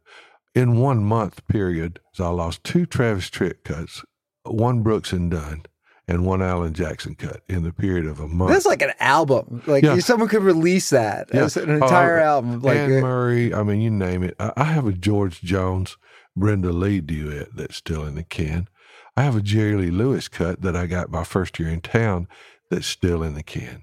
[0.55, 2.01] in one month period.
[2.13, 4.03] So I lost two Travis Tritt cuts,
[4.45, 5.65] one Brooks and Dunn,
[6.09, 8.51] and one Alan Jackson cut in the period of a month.
[8.53, 9.63] That's like an album.
[9.67, 9.99] Like Yeah.
[9.99, 11.45] someone could release that Yeah.
[11.45, 12.61] as an entire Oh, album.
[12.63, 13.53] Like Anne uh, Murray.
[13.53, 14.37] I mean, you name it.
[14.39, 15.97] I, I have a George Jones,
[16.37, 18.69] Brenda Lee duet that's still in the can.
[19.17, 22.29] I have a Jerry Lee Lewis cut that I got my first year in town
[22.71, 23.83] that's still in the can.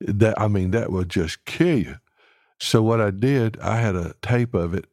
[0.00, 1.96] That I mean, that would just kill you.
[2.58, 4.86] So what I did, I had a tape of it,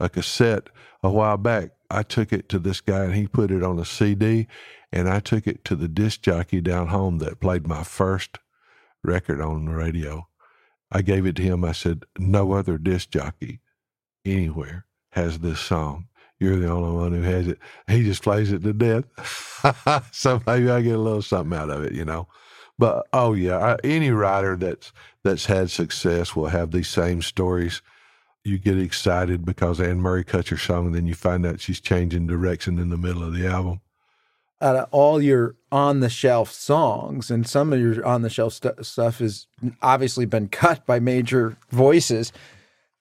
[0.00, 0.68] a cassette
[1.02, 1.70] a while back.
[1.90, 4.46] I took it to this guy and he put it on a CD,
[4.92, 8.38] and I took it to the disc jockey down home that played my first
[9.04, 10.28] record on the radio.
[10.90, 11.64] I gave it to him.
[11.64, 13.60] I said, No other disc jockey
[14.24, 16.08] anywhere has this song.
[16.40, 17.58] You're the only one who has it.
[17.88, 19.04] He just plays it to death.
[20.12, 22.28] so maybe I get a little something out of it, you know.
[22.78, 24.92] But oh yeah, I, any writer that's
[25.24, 27.82] that's had success will have these same stories.
[28.44, 31.80] You get excited because Anne Murray cuts your song, and then you find out she's
[31.80, 33.80] changing direction in the middle of the album.
[34.60, 38.54] Out of all your on the shelf songs, and some of your on the shelf
[38.54, 39.46] stu stuff has
[39.82, 42.32] obviously been cut by major voices.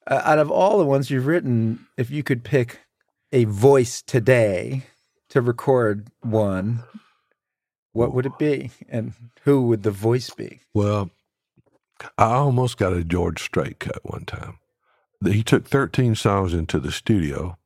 [0.06, 2.80] Uh, out of all the ones you've written, if you could pick
[3.32, 4.84] a voice today
[5.30, 6.84] to record one,
[7.92, 10.62] what would it be, and who would the voice be?
[10.74, 11.10] Well,
[12.18, 14.60] I almost got a George Strait cut one time.
[15.26, 17.58] He took 13 songs into the studio.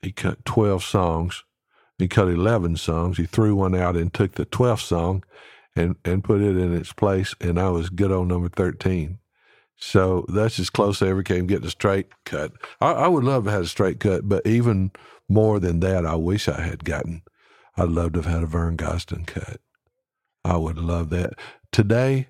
[0.00, 1.44] He cut 12 songs.
[1.98, 3.18] He cut 11 songs.
[3.18, 5.24] He threw one out and took the 12th song
[5.76, 7.34] and, and put it in its place.
[7.40, 9.18] And I was good on number 13.
[9.76, 12.52] So that's as close I ever came getting a Strait cut.
[12.80, 14.92] I, I would love to have a Strait cut, but even
[15.28, 17.22] more than that, I wish I had gotten.
[17.76, 19.60] I'd love to have had a Vern Gosdin cut.
[20.44, 21.34] I would love that.
[21.72, 22.28] Today,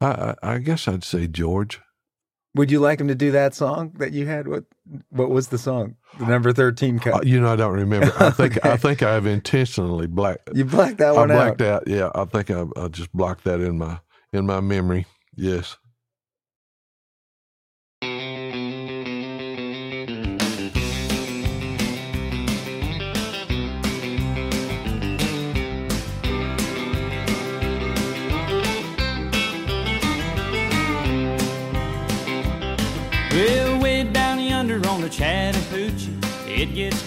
[0.00, 1.80] I, I guess I'd say George.
[2.54, 4.46] Would you like him to do that song that you had?
[4.46, 4.64] What
[5.10, 5.96] What was the song?
[6.18, 7.26] The number thirteen Uh, cut.
[7.26, 8.12] you know, I don't remember.
[8.20, 10.50] I think I think I've intentionally blacked.
[10.54, 11.58] You blacked that I one out.
[11.58, 11.84] blacked out.
[11.88, 14.00] Yeah, I think I, I just blocked that in my
[14.32, 15.06] in my memory.
[15.34, 15.78] Yes.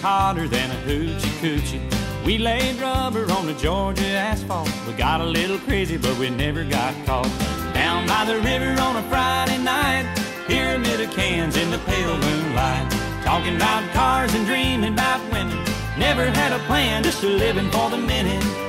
[0.06, 1.82] Hotter than a hoochie coochie.
[2.24, 4.70] We laid rubber on the Georgia asphalt.
[4.86, 7.32] We got a little crazy, but we never got caught.
[7.74, 10.06] Down by the river on a Friday night,
[10.46, 12.86] pyramid of cans in the pale moonlight.
[13.24, 15.58] Talking about cars and dreaming about women.
[15.98, 18.65] Never had a plan, just a living for the minute.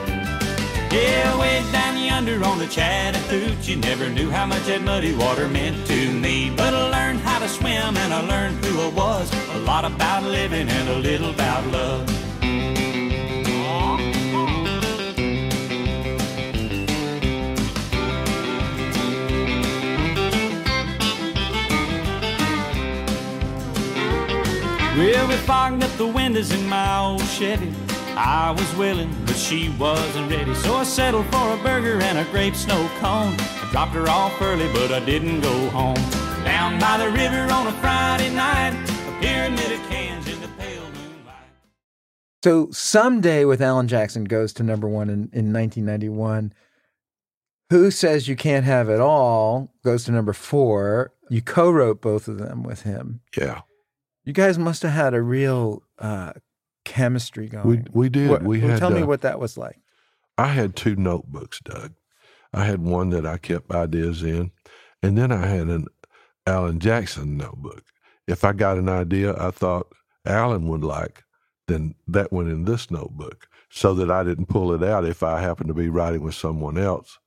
[0.89, 5.85] Yeah, way down yonder on the Chattahoochee, never knew how much that muddy water meant
[5.87, 6.49] to me.
[6.55, 9.31] But I learned how to swim and I learned who I was.
[9.55, 12.07] A lot about living and a little about love.
[24.97, 27.86] Well, we fogged up the windows in my old Chevy.
[28.17, 30.53] I was willing, but she wasn't ready.
[30.55, 33.35] So I settled for a burger and a grape snow cone.
[33.39, 35.95] I dropped her off early, but I didn't go home.
[36.43, 38.73] Down by the river on a Friday night,
[39.07, 41.35] a pyramid of cans in the pale moonlight.
[42.43, 46.53] So someday with Alan Jackson goes to number one in, in 1991.
[47.69, 51.11] Who says you can't have it all goes to number four.
[51.29, 53.19] You co-wrote both of them with him.
[53.37, 53.61] Yeah,
[54.23, 56.31] You guys must have had a real uh,
[56.87, 57.67] chemistry going.
[57.67, 58.29] we we did.
[58.29, 58.79] What- we well, had.
[58.79, 59.77] tell me uh, what that was like.
[60.37, 61.93] I had two notebooks, Doug.
[62.53, 64.51] I had one that I kept ideas in,
[65.03, 65.87] and then I had an
[66.45, 67.83] Alan Jackson notebook.
[68.25, 69.93] If I got an idea I thought
[70.25, 71.23] Alan would like,
[71.67, 75.41] then that went in this notebook so that I didn't pull it out if I
[75.41, 77.19] happened to be writing with someone else.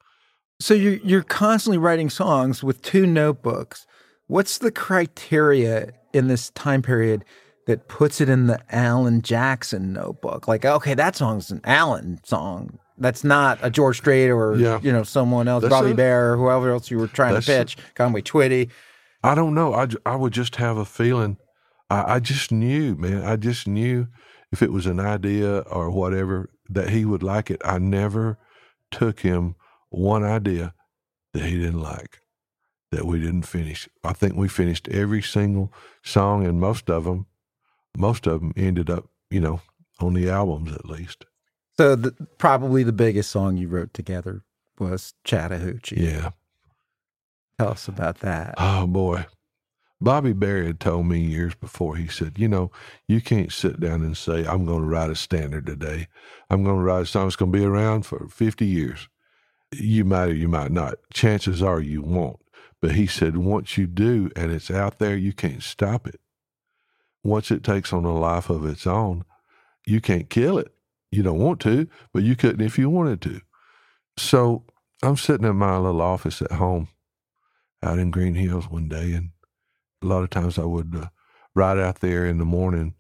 [0.59, 3.87] So you're you're constantly writing songs with two notebooks.
[4.27, 7.25] What's the criteria in this time period
[7.67, 10.49] that puts it in the Alan Jackson notebook?
[10.49, 12.79] Like, okay, that song's an Alan song.
[12.99, 14.79] That's not a George Strait or Yeah.
[14.83, 15.97] you know someone else, That's Bobby it.
[15.97, 18.71] Bare or whoever else you were trying to pitch, Conway Twitty.
[19.23, 19.75] I don't know.
[19.75, 21.37] I, I would just have a feeling.
[21.89, 23.23] I, I just knew, man.
[23.25, 24.09] I just knew
[24.53, 27.61] if it was an idea or whatever that he would like it.
[27.65, 28.39] I never
[28.91, 29.55] took him
[29.89, 30.75] one idea
[31.33, 32.21] that he didn't like,
[32.93, 33.89] that we didn't finish.
[34.05, 37.27] I think we finished every single song, and most of them,
[37.97, 39.61] most of them ended up, you know,
[40.01, 41.27] on the albums at least.
[41.77, 44.45] So the, probably the biggest song you wrote together
[44.79, 46.01] was Chattahoochee.
[46.01, 46.31] Yeah.
[47.59, 48.55] Tell us about that.
[48.59, 49.27] Oh boy.
[50.03, 52.71] Bobby Bare had told me years before, he said, You know,
[53.07, 56.09] you can't sit down and say, I'm going to write a standard today.
[56.49, 59.09] I'm going to write a song that's going to be around for 50 years.
[59.73, 60.95] You might or you might not.
[61.13, 62.41] Chances are you won't.
[62.81, 66.21] But he said, Once you do and it's out there, you can't stop it.
[67.23, 69.25] Once it takes on a life of its own,
[69.87, 70.73] you can't kill it.
[71.11, 73.41] You don't want to, but you couldn't if you wanted to.
[74.17, 74.65] So
[75.03, 76.89] I'm sitting in my little office at home
[77.83, 79.31] out in Green Hills one day, and
[80.03, 81.09] a lot of times I would uh,
[81.55, 82.95] ride out there in the morning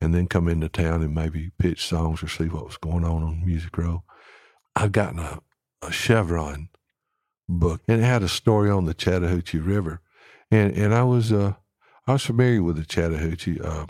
[0.00, 3.22] and then come into town and maybe pitch songs or see what was going on
[3.22, 4.02] on Music Row.
[4.76, 5.38] I'd gotten a,
[5.82, 6.68] a Chevron
[7.48, 10.00] book, and it had a story on the Chattahoochee River,
[10.50, 11.54] and and I was uh
[12.06, 13.60] I was familiar with the Chattahoochee.
[13.60, 13.86] Uh,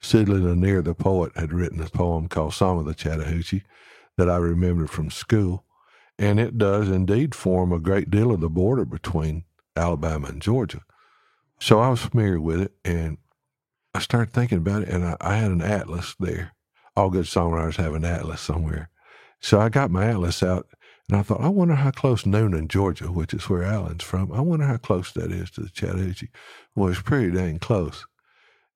[0.00, 3.64] Sidney Lanier, the poet, had written a poem called "Song of the Chattahoochee"
[4.16, 5.64] that I remembered from school,
[6.18, 9.44] and it does indeed form a great deal of the border between
[9.76, 10.82] Alabama and Georgia.
[11.58, 13.18] So I was familiar with it, and
[13.92, 16.52] I started thinking about it, and I, I had an atlas there.
[16.96, 18.90] All good songwriters have an atlas somewhere.
[19.40, 20.68] So I got my atlas out,
[21.08, 24.40] and I thought, I wonder how close Newnan, Georgia, which is where Alan's from, I
[24.40, 26.28] wonder how close that is to the Chattahoochee.
[26.74, 28.06] Well, it's pretty dang close.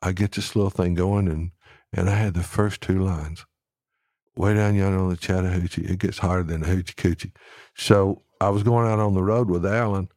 [0.00, 1.50] I get this little thing going, and,
[1.92, 3.44] and I had the first two lines.
[4.34, 7.32] Way down yonder on the Chattahoochee, it gets hotter than the Hoochie Coochie.
[7.76, 10.08] So I was going out on the road with Alan,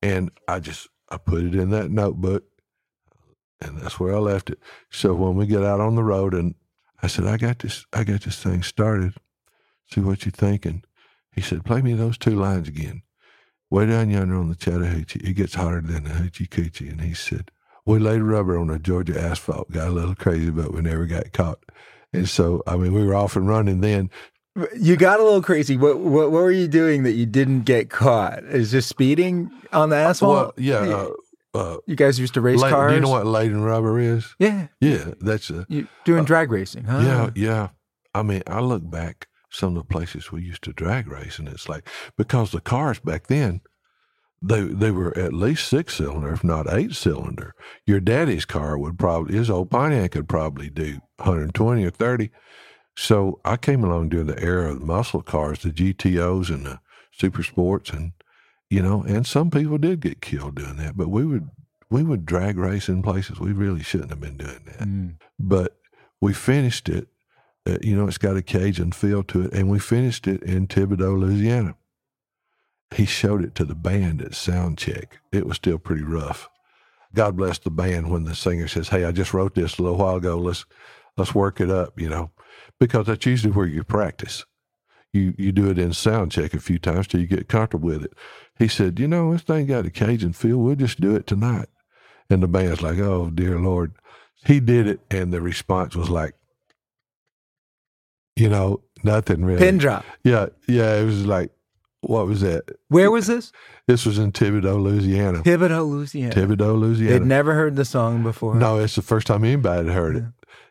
[0.00, 2.44] and I just I put it in that notebook,
[3.60, 4.60] and that's where I left it.
[4.90, 6.54] So when we get out on the road, and
[7.02, 9.14] I said, I got this, I got this thing started.
[9.90, 10.84] See what you're thinking.
[11.34, 13.02] He said, play me those two lines again.
[13.70, 16.90] Way down yonder on the Chattahoochee, it gets hotter than the Hoochie Coochie.
[16.90, 17.50] And he said,
[17.86, 21.32] we laid rubber on a Georgia asphalt, got a little crazy, but we never got
[21.32, 21.58] caught.
[22.12, 24.10] And so, I mean, we were off and running then.
[24.78, 25.76] You got a little crazy.
[25.76, 28.44] What, what what were you doing that you didn't get caught?
[28.44, 30.32] Is just speeding on the asphalt?
[30.32, 30.78] Well, yeah.
[30.78, 31.10] Uh,
[31.54, 32.92] uh, you guys used to race cars.
[32.92, 34.34] do you know what laden rubber is?
[34.38, 37.00] Yeah, Yeah, that's a you doing drag racing, huh?
[37.00, 37.68] Yeah, yeah.
[38.14, 41.48] I mean, I look back some of the places we used to drag race, and
[41.48, 43.60] it's like because the cars back then,
[44.42, 47.54] they they were at least six cylinder, if not eight cylinder.
[47.86, 52.30] Your daddy's car would probably his old Pontiac could probably do 120 or 30.
[52.96, 56.80] So I came along during the era of the muscle cars, the GTOs and the
[57.12, 58.12] super sports, and
[58.70, 60.96] you know, and some people did get killed doing that.
[60.96, 61.48] But we would
[61.90, 65.16] we would drag race in places we really shouldn't have been doing that Mm.
[65.38, 65.76] but
[66.20, 67.08] we finished it.
[67.66, 70.66] Uh, you know, it's got a Cajun feel to it, and we finished it in
[70.66, 71.76] Thibodaux, Louisiana.
[72.94, 75.20] He showed it to the band at sound check.
[75.32, 76.48] It was still pretty rough.
[77.14, 79.98] God bless the band when the singer says, "Hey, I just wrote this a little
[79.98, 80.38] while ago.
[80.38, 80.66] Let's
[81.16, 82.32] let's work it up," you know,
[82.78, 84.44] because that's usually where you practice.
[85.12, 88.04] You you do it in sound check a few times till you get comfortable with
[88.04, 88.12] it.
[88.58, 90.58] He said, "You know, this thing got a Cajun feel.
[90.58, 91.68] We'll just do it tonight."
[92.28, 93.94] And the band's like, "Oh dear Lord."
[94.44, 96.34] He did it, and the response was like,
[98.36, 99.58] you know, nothing really.
[99.58, 100.04] Pin drop.
[100.22, 100.96] Yeah, yeah.
[100.96, 101.50] It was like,
[102.00, 102.64] what was that?
[102.88, 103.52] Where was this?
[103.86, 105.42] This was in Thibodaux, Louisiana.
[105.42, 106.34] Thibodaux, Louisiana.
[106.34, 107.18] Thibodaux, Louisiana.
[107.18, 108.54] They'd never heard the song before.
[108.54, 110.24] No, it's the first time anybody had heard it.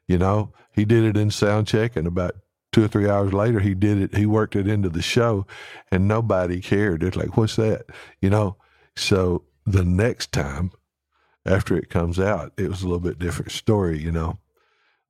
[0.07, 2.36] You know, he did it in sound check, and about
[2.72, 4.16] two or three hours later, he did it.
[4.16, 5.45] He worked it into the show,
[5.91, 7.03] and nobody cared.
[7.03, 7.86] It's like, what's that?
[8.22, 8.57] You know.
[8.95, 10.72] So the next time,
[11.45, 13.99] after it comes out, it was a little bit different story.
[13.99, 14.39] You know,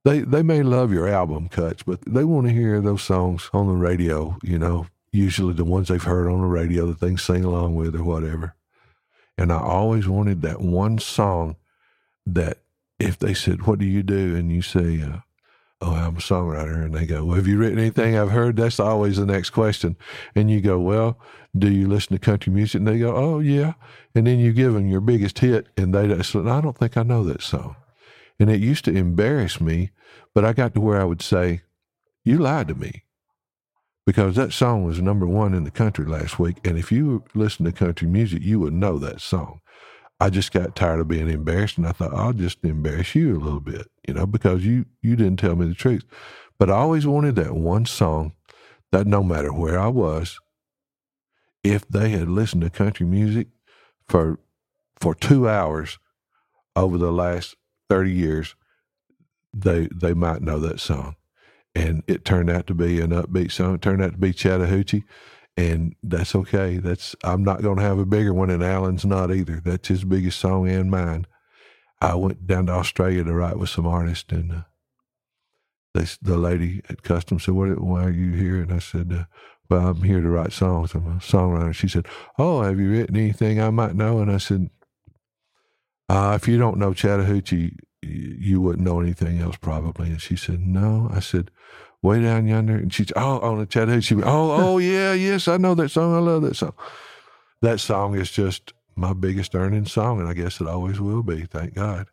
[0.04, 3.66] they they may love your album cuts, but they want to hear those songs on
[3.66, 4.38] the radio.
[4.42, 7.94] You know, usually the ones they've heard on the radio that they sing along with
[7.94, 8.54] or whatever.
[9.36, 11.56] And I always wanted that one song
[12.26, 12.58] that
[12.98, 14.36] if they said, What do you do?
[14.36, 15.18] and you say, uh,
[15.80, 16.82] Oh, I'm a songwriter.
[16.84, 18.56] And they go, Well, have you written anything I've heard?
[18.56, 19.96] That's always the next question.
[20.34, 21.18] And you go, Well,
[21.56, 22.80] do you listen to country music?
[22.80, 23.74] And they go, Oh, yeah.
[24.14, 27.02] And then you give them your biggest hit, and they say, I don't think I
[27.02, 27.76] know that song.
[28.44, 29.90] And it used to embarrass me,
[30.34, 31.62] but I got to where I would say,
[32.26, 33.04] You lied to me
[34.04, 36.58] because that song was number one in the country last week.
[36.62, 39.62] And if you listen to country music, you would know that song.
[40.20, 43.40] I just got tired of being embarrassed, and I thought I'll just embarrass you a
[43.40, 46.04] little bit, you know, because you you didn't tell me the truth.
[46.58, 48.34] But I always wanted that one song
[48.92, 50.38] that no matter where I was,
[51.62, 53.48] if they had listened to country music
[54.06, 54.38] for
[55.00, 55.98] for two hours
[56.76, 57.56] over the last
[57.94, 58.54] thirty years,
[59.52, 61.16] they they might know that song
[61.74, 63.74] and it turned out to be an upbeat song.
[63.74, 65.04] It turned out to be Chattahoochee,
[65.56, 66.78] and that's okay.
[66.78, 69.60] That's I'm not going to have a bigger one, and Alan's not either.
[69.64, 71.26] That's his biggest song and mine.
[72.00, 74.62] I went down to Australia to write with some artists, and uh,
[75.94, 77.80] they, the lady at Customs said, "What?
[77.80, 79.24] Why are you here?" And I said, uh,
[79.68, 80.94] "Well, I'm here to write songs.
[80.94, 82.06] I'm a songwriter." She said,
[82.38, 84.70] "Oh, have you written anything I might know?" And I said,
[86.08, 87.76] uh, "If you don't know Chattahoochee,
[88.06, 90.08] you wouldn't know anything else probably.
[90.08, 91.08] And she said, no.
[91.12, 91.50] I said,
[92.02, 92.76] way down yonder.
[92.76, 94.22] And she, oh, on the Chattahoochee.
[94.22, 96.14] Oh, oh, yeah, yes, I know that song.
[96.14, 96.74] I love that song.
[97.62, 101.46] That song is just my biggest earning song, and I guess it always will be.
[101.46, 102.06] Thank God.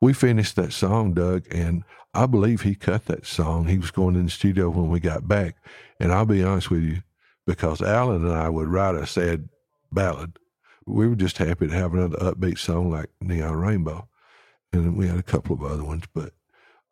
[0.00, 1.82] We finished that song, Doug, and
[2.14, 3.66] I believe he cut that song.
[3.66, 5.56] He was going in the studio when we got back.
[5.98, 7.02] And I'll be honest with you,
[7.46, 9.48] because Alan and I would write a sad
[9.90, 10.38] ballad.
[10.86, 14.08] We were just happy to have another upbeat song like Neon Rainbow
[14.72, 16.32] and we had a couple of other ones, but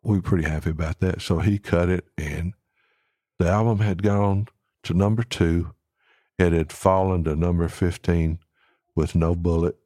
[0.03, 1.21] we were pretty happy about that.
[1.21, 2.53] So he cut it, and
[3.39, 4.47] the album had gone
[4.83, 5.71] to number two.
[6.37, 8.39] It had fallen to number 15
[8.95, 9.77] with No Bullet.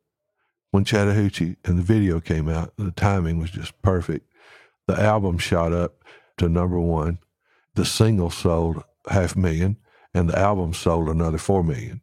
[0.72, 4.28] When Chattahoochee and the video came out, the timing was just perfect.
[4.88, 6.04] The album shot up
[6.38, 7.20] to number one.
[7.76, 9.78] The single sold half million,
[10.14, 12.02] and the album sold another four million.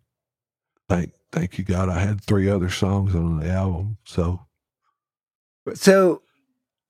[0.88, 4.46] Thank, thank you God, I had three other songs on the album, so
[5.74, 6.22] so,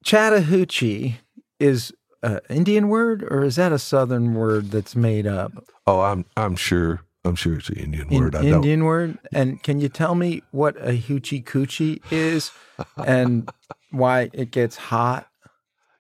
[0.05, 1.17] Chattahoochee
[1.59, 5.53] is an Indian word, or is that a Southern word that's made up?
[5.87, 8.37] Oh, I'm I'm sure I'm sure it's an Indian In, word.
[8.37, 9.19] I Indian word.
[9.33, 12.51] And can you tell me what a hoochie coochie is,
[12.97, 13.51] and
[13.91, 15.29] why it gets hot?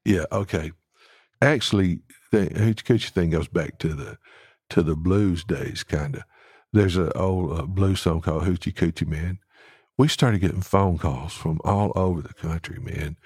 [0.04, 0.24] Yeah.
[0.30, 0.72] Okay.
[1.40, 4.18] Actually, the hoochie coochie thing goes back to the
[4.70, 6.22] to the blues days, kind of.
[6.76, 9.38] There's an old uh, blues song called Hoochie Coochie Man,
[9.96, 13.16] we started getting phone calls from all over the country, man.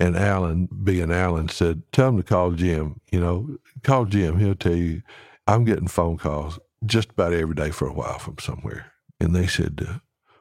[0.00, 3.02] And Alan, being Alan, said, Tell him to call Jim.
[3.12, 4.38] You know, call Jim.
[4.38, 5.02] He'll tell you.
[5.46, 8.92] I'm getting phone calls just about every day for a while from somewhere.
[9.20, 9.98] And they said, uh,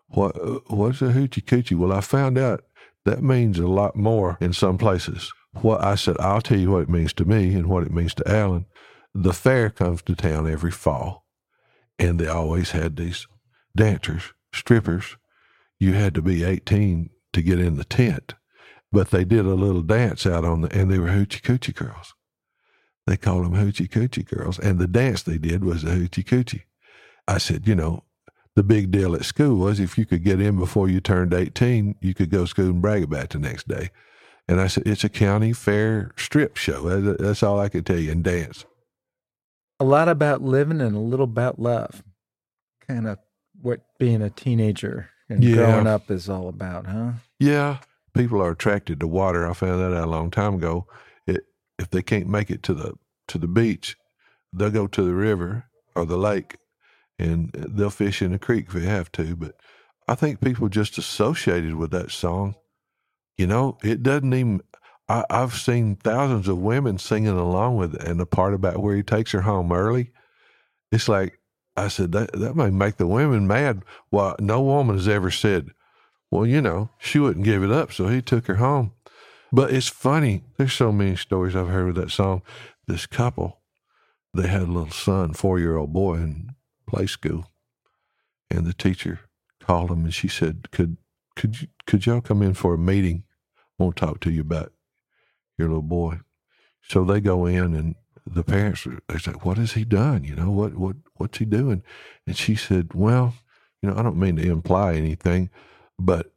[0.08, 1.78] what, uh, What's a hoochie coochie?
[1.78, 2.64] Well, I found out
[3.04, 5.34] that means a lot more in some places.
[5.62, 8.14] What I said, I'll tell you what it means to me and what it means
[8.14, 8.68] to Alan.
[9.14, 11.23] The fair comes to town every fall,
[12.00, 13.28] and they always had these
[13.76, 15.18] dancers, strippers,
[15.80, 18.36] you had to be 18 to get in the tent.
[18.92, 22.14] But they did a little dance out on the, and they were hoochie coochie girls.
[23.08, 24.60] They called them hoochie coochie girls.
[24.60, 26.64] And the dance they did was a hoochie coochie.
[27.28, 28.04] I said, you know,
[28.56, 31.96] the big deal at school was if you could get in before you turned 18,
[32.02, 33.90] you could go to school and brag about it the next day.
[34.48, 37.00] And I said, it's a county fair strip show.
[37.00, 38.66] That's all I could tell you, and dance.
[39.84, 42.04] A lot about living and a little about love.
[42.88, 43.18] Kind of
[43.62, 45.56] what being a teenager and yeah.
[45.56, 47.12] growing up is all about, huh?
[47.38, 47.80] Yeah,
[48.14, 49.46] people are attracted to water.
[49.46, 50.88] I found that out a long time ago.
[51.28, 51.42] It,
[51.78, 52.94] if they can't make it to the
[53.28, 53.98] to the beach,
[54.54, 55.66] they'll go to the river
[55.98, 56.56] or the lake,
[57.20, 59.36] and they'll fish in the creek if they have to.
[59.36, 59.56] But
[60.08, 62.56] I think people just associated with that song.
[63.36, 64.62] You know, it doesn't even.
[65.10, 68.96] I, I've seen thousands of women singing along with it, and the part about where
[68.96, 70.12] he takes her home early.
[70.92, 71.40] It's like
[71.76, 73.84] I said, that, that may make the women mad.
[74.12, 75.70] Well, no woman has ever said,
[76.32, 78.94] well, you know, she wouldn't give it up, so he took her home.
[79.52, 80.44] But it's funny.
[80.58, 82.42] There's so many stories I've heard with that song.
[82.88, 83.60] This couple,
[84.34, 86.56] they had a little son, four year old boy in
[86.88, 87.46] play school.
[88.50, 89.20] and the teacher
[89.60, 90.98] called him and she said, "Could
[91.36, 93.24] could you could y'all come in for a meeting?
[93.80, 94.72] I want to talk to you about
[95.58, 96.20] your little boy."
[96.82, 97.96] So they go in and
[98.26, 100.24] the parents are they say, "What has he done?
[100.24, 101.84] You know what what what's he doing?"
[102.28, 103.34] And she said, "Well,
[103.82, 105.50] you know, I don't mean to imply anything,
[106.00, 106.34] but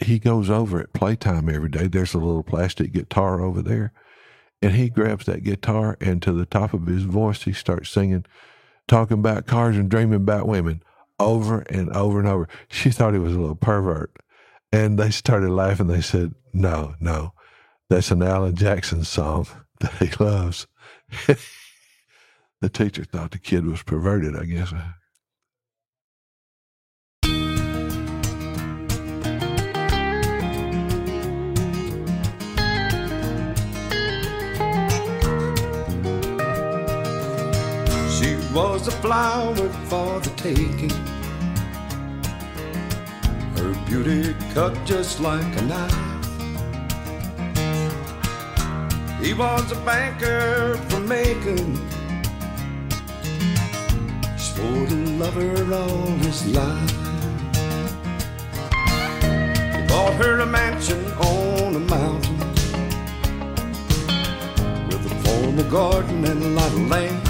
[0.00, 1.86] he goes over at playtime every day.
[1.86, 3.92] There's a little plastic guitar over there."
[4.62, 8.24] And he grabs that guitar and to the top of his voice, he starts singing,
[8.86, 10.84] talking about cars and dreaming about women
[11.18, 12.48] over and over and over.
[12.68, 14.12] She thought he was a little pervert.
[14.72, 15.88] And they started laughing.
[15.88, 17.34] They said, No, no,
[17.92, 19.46] that's an Alan Jackson song
[19.80, 20.66] that he loves.
[22.62, 24.70] the teacher thought the kid was perverted, I guess.
[38.16, 39.54] She was a flower
[39.90, 40.88] for the taking.
[43.58, 46.11] Her beauty cut just like a knife.
[49.22, 51.76] He was a banker from Macon.
[54.36, 56.90] Swore to love her all his life.
[59.74, 62.38] He bought her a mansion on a mountain
[64.88, 67.24] with a formal garden and a lot of land.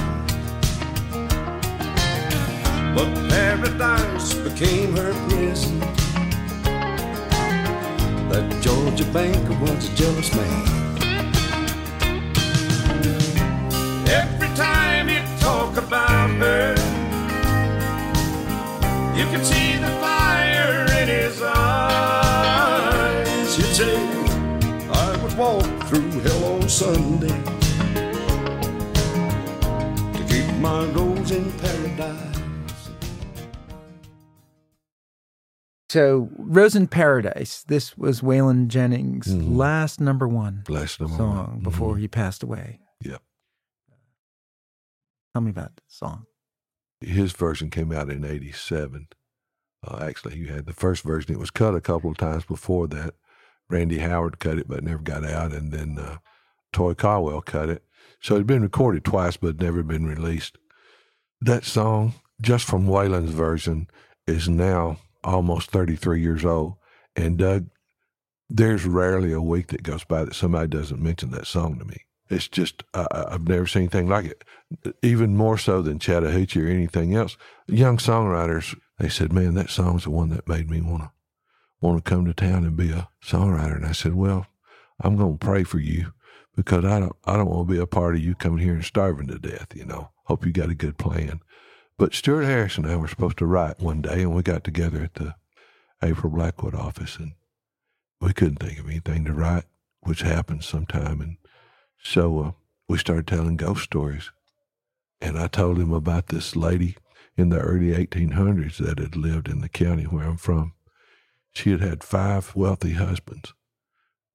[2.96, 5.78] But paradise became her prison.
[8.30, 10.91] That Georgia banker was a jealous man.
[19.32, 22.78] You can see the fire in his eyes.
[23.56, 23.96] You'd say,
[24.90, 27.42] I would walk through hell on Sunday
[30.12, 32.28] to keep my rose in paradise.
[35.88, 37.64] So, Rose in Paradise.
[37.64, 39.56] This was Waylon Jennings' Mhm.
[39.56, 41.08] last number one Bless them.
[41.08, 42.80] song before he passed away.
[43.02, 43.22] Yep.
[45.34, 46.26] Tell me about the song.
[47.00, 49.08] his version came out in 87.
[49.86, 51.32] Uh, actually, you had the first version.
[51.32, 53.14] It was cut a couple of times before that.
[53.68, 55.52] Randy Howard cut it, but never got out.
[55.52, 56.18] And then uh,
[56.72, 57.82] Toy Caldwell cut it.
[58.20, 60.56] So it'd been recorded twice, but never been released.
[61.40, 63.88] That song, just from Waylon's version,
[64.26, 66.74] is now almost 33 years old.
[67.16, 67.66] And Doug,
[68.48, 72.02] there's rarely a week that goes by that somebody doesn't mention that song to me.
[72.30, 74.44] It's just, I- I've never seen anything like it
[75.02, 77.36] even more so than Chattahoochee or anything else.
[77.66, 81.10] Young songwriters, they said, "Man, that song's the one that made me want to
[81.80, 84.46] want to come to town and be a songwriter." And I said, "Well,
[85.00, 86.12] I'm going to pray for you
[86.54, 88.84] because I don't I don't want to be a part of you coming here and
[88.84, 89.74] starving to death.
[89.74, 91.40] You know, hope you got a good plan."
[91.98, 95.02] But Stewart Harris and I were supposed to write one day, and we got together
[95.02, 95.34] at the
[96.02, 97.32] April Blackwood office, and
[98.20, 99.64] we couldn't think of anything to write,
[100.00, 101.36] which happens sometime, and
[102.02, 102.52] so uh,
[102.88, 104.30] we started telling ghost stories.
[105.20, 106.96] And I told him about this lady
[107.36, 110.74] in the early 1800s that had lived in the county where I'm from.
[111.54, 113.52] She had had five wealthy husbands,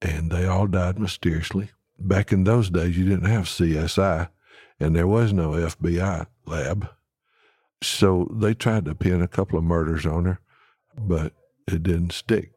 [0.02, 1.72] and they all died mysteriously.
[2.00, 4.30] Back in those days, you didn't have CSI,
[4.80, 6.90] and there was no FBI lab.
[7.82, 10.40] So they tried to pin a couple of murders on her,
[10.98, 11.34] but
[11.68, 12.52] it didn't stick.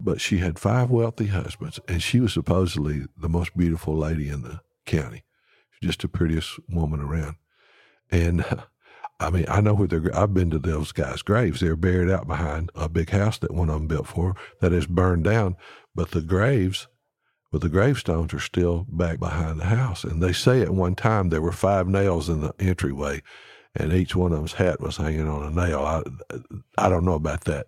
[0.00, 4.42] But she had five wealthy husbands, and she was supposedly the most beautiful lady in
[4.42, 5.24] the county.
[5.82, 7.36] Just the prettiest woman around.
[8.10, 8.44] And
[9.22, 11.60] I mean, I know where they're, I've been to those guys' graves.
[11.60, 14.86] They're buried out behind a big house that one of them built for that is
[14.86, 15.56] burned down.
[15.94, 16.88] But the graves,
[17.50, 20.04] but the gravestones are still back behind the house.
[20.04, 23.22] And they say at one time there were five nails in the entryway,
[23.74, 25.80] and each one of them's hat was hanging on a nail.
[25.80, 26.02] I,
[26.78, 27.66] I don't know about that,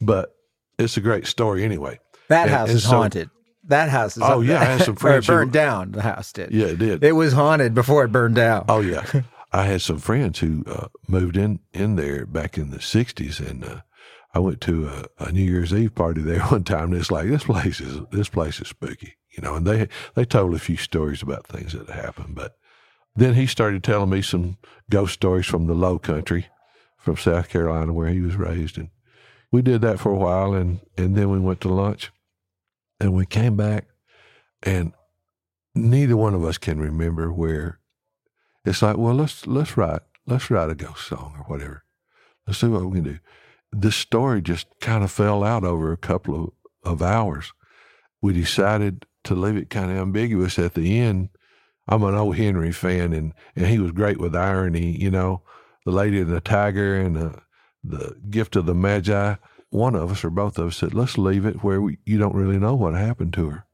[0.00, 0.34] but
[0.78, 1.98] it's a great story anyway.
[2.28, 3.30] That And- house and is so- haunted.
[3.64, 5.90] That house is Oh, yeah, I had some Or it friends who- burned down.
[5.92, 6.52] The house did.
[6.52, 7.04] Yeah, it did.
[7.04, 8.64] It was haunted before it burned down.
[8.66, 9.04] Oh yeah,
[9.52, 13.64] I had some friends who uh, moved in in there back in the '60s, and
[13.64, 13.80] uh,
[14.34, 16.92] I went to a, a New Year's Eve party there one time.
[16.92, 19.54] And it's like this place is this place is spooky, you know.
[19.54, 22.56] And they they told a few stories about things that happened, but
[23.16, 24.58] then he started telling me some
[24.90, 26.46] ghost stories from the Low Country,
[26.96, 28.90] from South Carolina where he was raised, and
[29.50, 32.12] we did that for a while, and and then we went to lunch,
[33.00, 33.86] and we came back,
[34.62, 34.92] and
[35.74, 37.80] neither one of us can remember where
[38.68, 41.84] it's like, well, let's let's write let's write a ghost song or whatever.
[42.46, 43.18] Let's see what we can do.
[43.72, 46.54] This story just kind of fell out over a couple
[46.84, 47.52] of, of hours.
[48.22, 51.28] We decided to leave it kind of ambiguous at the end.
[51.86, 52.32] I'm an O.
[52.32, 54.96] Henry fan, and and he was great with irony.
[54.96, 55.42] You know,
[55.84, 57.42] the lady and the tiger, and the
[57.84, 59.36] the gift of the Magi,
[59.70, 62.34] one of us or both of us said, let's leave it where we, you don't
[62.34, 63.64] really know what happened to her.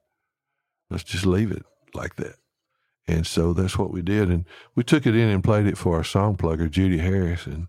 [0.90, 1.64] Let's just leave it
[1.94, 2.36] like that.
[3.06, 4.30] And so that's what we did.
[4.30, 4.44] And
[4.74, 7.46] we took it in and played it for our song plugger, Judy Harris.
[7.46, 7.68] And,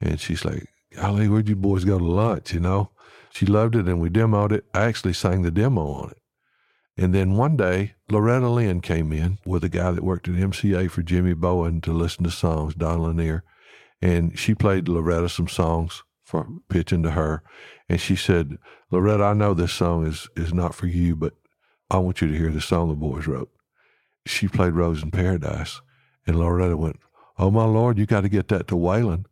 [0.00, 2.52] and she's like, Golly, where'd you boys go to lunch?
[2.54, 2.90] You know,
[3.30, 4.64] she loved it and we demoed it.
[4.74, 6.18] I actually sang the demo on it.
[6.96, 10.90] And then one day, Loretta Lynn came in with a guy that worked at MCA
[10.90, 13.44] for Jimmy Bowen to listen to songs, Don Lanier.
[14.02, 17.42] And she played Loretta some songs for pitching to her.
[17.88, 18.58] And she said,
[18.90, 21.34] Loretta, I know this song is, is not for you, but
[21.90, 23.50] I want you to hear the song the boys wrote.
[24.26, 25.80] She played Rose in Paradise.
[26.26, 27.00] And Loretta went,
[27.38, 29.24] Oh, my Lord, you got to get that to Waylon.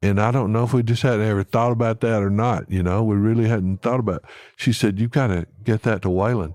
[0.00, 2.70] And I don't know if we just hadn't ever thought about that or not.
[2.70, 4.30] You know, we really hadn't thought about it.
[4.56, 6.54] She said, You've got to get that to Waylon.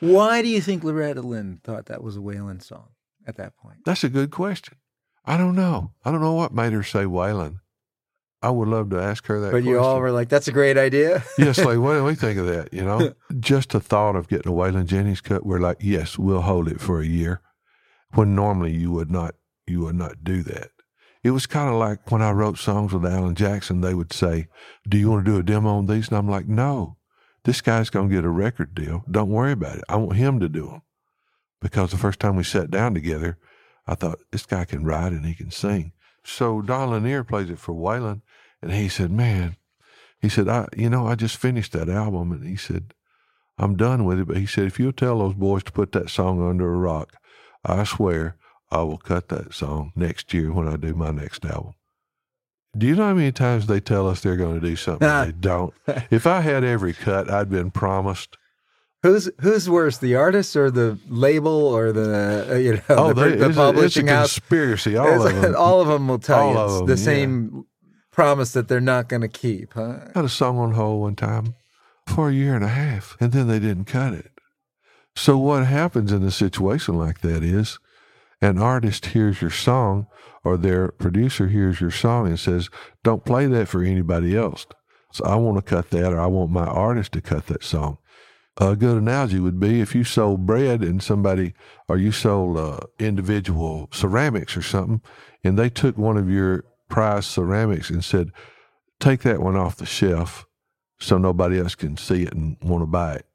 [0.00, 2.88] Why do you think Loretta Lynn thought that was a Waylon song
[3.26, 3.78] at that point?
[3.84, 4.76] That's a good question.
[5.24, 5.92] I don't know.
[6.04, 7.60] I don't know what made her say Waylon.
[8.42, 9.48] I would love to ask her that.
[9.48, 9.68] But question.
[9.68, 12.46] you all were like, "That's a great idea." yes, like what do we think of
[12.46, 12.72] that?
[12.72, 16.40] You know, just the thought of getting a Waylon Jennings cut, we're like, yes, we'll
[16.40, 17.42] hold it for a year,
[18.12, 19.34] when normally you would not,
[19.66, 20.70] you would not do that.
[21.22, 24.48] It was kind of like when I wrote songs with Alan Jackson, they would say,
[24.88, 26.96] "Do you want to do a demo on these?" And I'm like, "No,
[27.44, 29.04] this guy's going to get a record deal.
[29.10, 29.84] Don't worry about it.
[29.88, 30.82] I want him to do them."
[31.60, 33.36] Because the first time we sat down together,
[33.86, 35.92] I thought this guy can write and he can sing.
[36.22, 38.22] So Don Lanier plays it for Waylon,
[38.62, 39.56] and he said, "Man,"
[40.20, 42.94] he said, "I, you know, I just finished that album," and he said,
[43.58, 46.10] "I'm done with it." But he said, "If you'll tell those boys to put that
[46.10, 47.14] song under a rock,
[47.64, 48.36] I swear
[48.70, 51.74] I will cut that song next year when I do my next album."
[52.76, 55.28] Do you know how many times they tell us they're going to do something and
[55.28, 55.74] they don't?
[56.10, 58.36] If I had every cut I'd been promised,
[59.02, 63.30] Who's who's worse, the artist or the label or the uh, you know oh, the,
[63.30, 64.96] they, the publishing a, it's a conspiracy.
[64.96, 65.54] All of them.
[65.58, 67.16] all of them will tell All you it's the yeah.
[67.16, 67.64] same
[68.20, 69.72] promise that they're not going to keep.
[69.72, 70.00] Huh?
[70.14, 71.54] I had a song on hold one time
[72.06, 74.32] for a year and a half, and then they didn't cut it.
[75.16, 77.78] So what happens in a situation like that is
[78.42, 80.06] an artist hears your song
[80.44, 82.68] or their producer hears your song and says,
[83.02, 84.66] Don't play that for anybody else.
[85.12, 87.96] So I want to cut that or I want my artist to cut that song.
[88.58, 91.54] A good analogy would be if you sold bread and somebody,
[91.88, 95.00] or you sold uh, individual ceramics or something,
[95.42, 98.32] and they took one of your prized ceramics and said,
[98.98, 100.46] Take that one off the shelf
[100.98, 103.26] so nobody else can see it and want to buy it.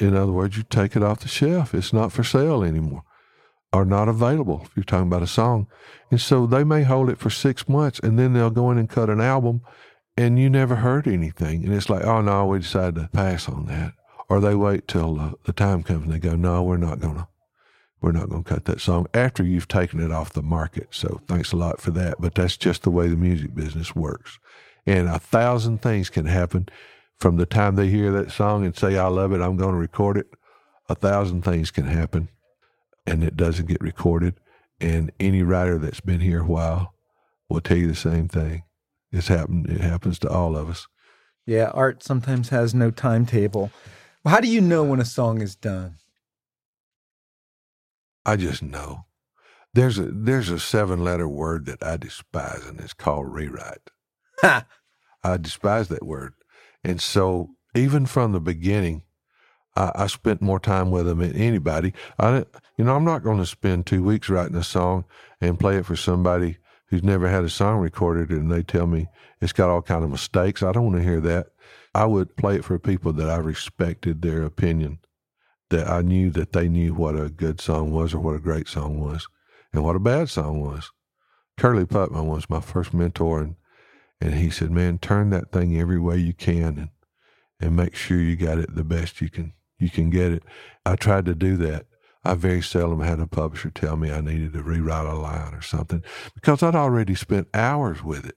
[0.00, 1.74] In other words, you take it off the shelf.
[1.74, 3.04] It's not for sale anymore
[3.72, 5.66] or not available if you're talking about a song.
[6.10, 8.88] And so they may hold it for six months and then they'll go in and
[8.88, 9.62] cut an album
[10.16, 11.64] and you never heard anything.
[11.64, 13.92] And it's like, oh no, we decided to pass on that.
[14.28, 17.16] Or they wait till uh, the time comes and they go, no, we're not going
[17.16, 17.28] to.
[18.00, 20.88] We're not going to cut that song after you've taken it off the market.
[20.90, 22.16] So thanks a lot for that.
[22.18, 24.38] But that's just the way the music business works.
[24.86, 26.68] And a thousand things can happen
[27.18, 29.76] from the time they hear that song and say, I love it, I'm going to
[29.76, 30.28] record it.
[30.88, 32.30] A thousand things can happen
[33.06, 34.34] and it doesn't get recorded.
[34.80, 36.94] And any writer that's been here a while
[37.48, 38.62] will tell you the same thing.
[39.12, 39.68] It's happened.
[39.68, 40.86] It happens to all of us.
[41.44, 43.70] Yeah, art sometimes has no timetable.
[44.24, 45.96] How do you know when a song is done?
[48.30, 49.06] I just know.
[49.74, 53.90] There's a there's a seven letter word that I despise, and it's called rewrite.
[54.40, 54.66] Ha!
[55.24, 56.34] I despise that word,
[56.84, 59.02] and so even from the beginning,
[59.74, 61.92] I, I spent more time with them than anybody.
[62.20, 62.44] I,
[62.76, 65.06] you know, I'm not going to spend two weeks writing a song
[65.40, 69.08] and play it for somebody who's never had a song recorded, and they tell me
[69.40, 70.62] it's got all kind of mistakes.
[70.62, 71.48] I don't want to hear that.
[71.96, 75.00] I would play it for people that I respected their opinion,
[75.70, 78.68] that I knew that they knew what a good song was or what a great
[78.68, 79.26] song was,
[79.72, 80.90] and what a bad song was.
[81.56, 83.56] Curly Putman was my first mentor, and
[84.20, 86.88] and he said, "Man, turn that thing every way you can, and
[87.60, 90.42] and make sure you got it the best you can you can get it."
[90.84, 91.86] I tried to do that.
[92.24, 95.62] I very seldom had a publisher tell me I needed to rewrite a line or
[95.62, 96.02] something
[96.34, 98.36] because I'd already spent hours with it.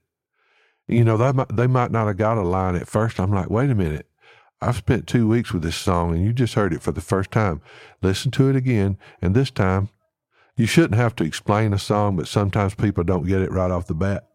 [0.88, 3.20] You know, they might, they might not have got a line at first.
[3.20, 4.08] I'm like, wait a minute.
[4.64, 7.32] I've spent two weeks with this song and you just heard it for the first
[7.32, 7.62] time.
[8.02, 8.98] Listen to it again.
[9.22, 9.90] And this time,
[10.56, 13.88] you shouldn't have to explain a song, but sometimes people don't get it right off
[13.88, 14.30] the bat.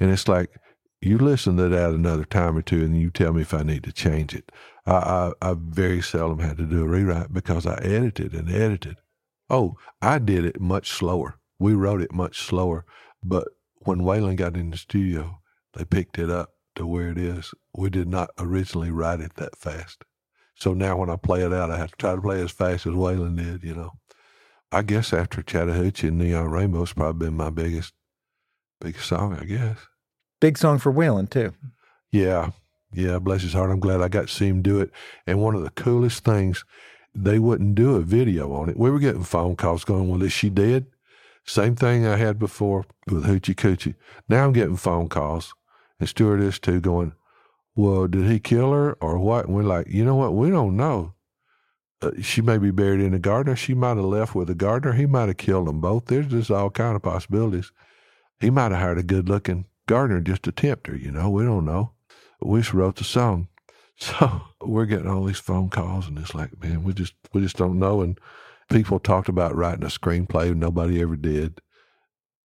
[0.00, 0.50] And it's like,
[1.00, 3.84] you listen to that another time or two and you tell me if I need
[3.84, 4.50] to change it.
[4.84, 4.94] I,
[5.40, 8.96] I, I very seldom had to do a rewrite because I edited and edited.
[9.48, 11.38] Oh, I did it much slower.
[11.58, 12.84] We wrote it much slower.
[13.22, 13.48] But
[13.80, 15.40] when Waylon got in the studio,
[15.74, 17.52] they picked it up to where it is.
[17.74, 20.04] We did not originally write it that fast.
[20.54, 22.86] So now when I play it out, I have to try to play as fast
[22.86, 23.92] as Waylon did, you know.
[24.72, 27.92] I guess after Chattahoochee and Neon Rainbow's probably been my biggest,
[28.80, 29.78] biggest song, I guess.
[30.40, 31.52] Big song for Waylon too.
[32.10, 32.50] Yeah,
[32.92, 33.70] yeah, bless his heart.
[33.70, 34.90] I'm glad I got to see him do it.
[35.26, 36.64] And one of the coolest things,
[37.14, 38.78] they wouldn't do a video on it.
[38.78, 40.86] We were getting phone calls going, Well, is she dead?
[41.44, 43.94] Same thing I had before with Hoochie Coochie.
[44.28, 45.54] Now I'm getting phone calls
[45.98, 47.12] and stewardess too going,
[47.74, 49.46] Well, did he kill her or what?
[49.46, 50.34] And we're like, You know what?
[50.34, 51.14] We don't know.
[52.02, 54.54] Uh, she may be buried in the garden, or she might have left with the
[54.54, 54.92] gardener.
[54.92, 56.06] He might have killed them both.
[56.06, 57.72] There's just all kind of possibilities.
[58.38, 61.30] He might have hired a good looking gardener just to tempt her, you know.
[61.30, 61.92] We don't know.
[62.42, 63.48] We just wrote the song.
[63.98, 67.56] So we're getting all these phone calls and it's like, man, we just we just
[67.56, 68.02] don't know.
[68.02, 68.18] And
[68.70, 71.62] people talked about writing a screenplay, nobody ever did.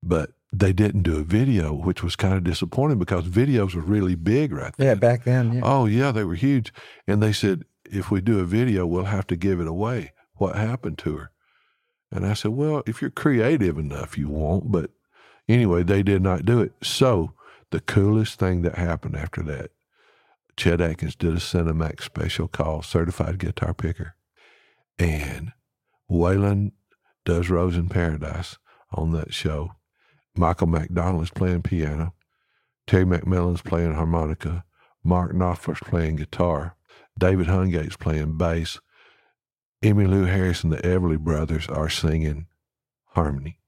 [0.01, 4.15] But they didn't do a video, which was kind of disappointing because videos were really
[4.15, 5.53] big right Yeah, back then.
[5.53, 5.61] Yeah.
[5.63, 6.73] Oh yeah, they were huge.
[7.07, 10.11] And they said, if we do a video, we'll have to give it away.
[10.35, 11.31] What happened to her?
[12.11, 14.71] And I said, well, if you're creative enough, you won't.
[14.71, 14.91] But
[15.47, 16.73] anyway, they did not do it.
[16.83, 17.33] So
[17.69, 19.71] the coolest thing that happened after that,
[20.57, 24.15] Chet Atkins did a Cinemax special called Certified Guitar Picker.
[24.99, 25.53] And
[26.09, 26.73] Waylon
[27.23, 28.57] does Rose in Paradise
[28.91, 29.71] on that show.
[30.41, 32.15] Michael McDonald is playing piano.
[32.87, 34.65] Terry McMillan's playing harmonica.
[35.03, 36.75] Mark Knopfler's playing guitar.
[37.17, 38.79] David Hungate's playing bass.
[39.83, 42.47] Emmylou Harris and the Everly Brothers are singing
[43.09, 43.59] harmony.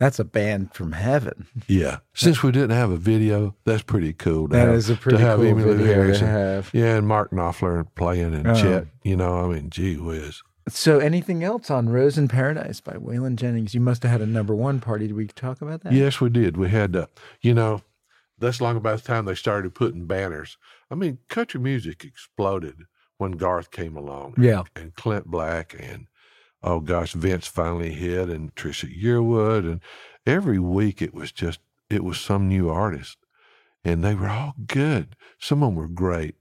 [0.00, 1.46] That's a band from heaven.
[1.68, 1.98] Yeah.
[2.14, 4.48] Since we didn't have a video, that's pretty cool.
[4.48, 6.70] To That have, is a pretty to have cool Emmylou video Harris to have.
[6.74, 8.50] Yeah, and Mark Knopfler playing and Oh.
[8.50, 8.60] Uh-huh.
[8.60, 8.86] Chet.
[9.04, 10.42] You know, I mean, gee whiz.
[10.68, 13.74] So, anything else on Rose in Paradise by Waylon Jennings?
[13.74, 15.08] You must have had a number one party.
[15.08, 15.92] Did we talk about that?
[15.92, 16.56] Yes, we did.
[16.56, 17.06] We had, uh,
[17.40, 17.82] you know,
[18.38, 20.58] that's long about the time they started putting banners.
[20.90, 22.84] I mean, country music exploded
[23.18, 24.34] when Garth came along.
[24.38, 24.64] Yeah.
[24.74, 26.06] And Clint Black and,
[26.62, 29.64] oh gosh, Vince finally hit and Trisha Yearwood.
[29.70, 29.80] And
[30.26, 33.18] every week it was just, it was some new artist.
[33.84, 35.16] And they were all good.
[35.38, 36.36] Some of them were great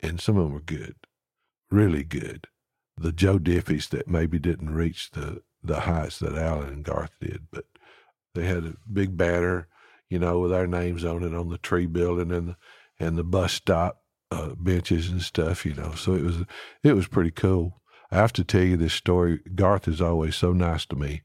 [0.00, 0.96] and some of them were good,
[1.70, 2.46] really good.
[2.98, 7.46] The Joe Diffies that maybe didn't reach the, the heights that Alan and Garth did,
[7.50, 7.64] but
[8.34, 9.68] they had a big banner,
[10.08, 12.56] you know, with our names on it on the tree building and the,
[12.98, 15.92] and the bus stop uh, benches and stuff, you know.
[15.94, 16.36] So it was
[16.82, 17.80] it was pretty cool.
[18.10, 19.40] I have to tell you this story.
[19.54, 21.22] Garth is always so nice to me.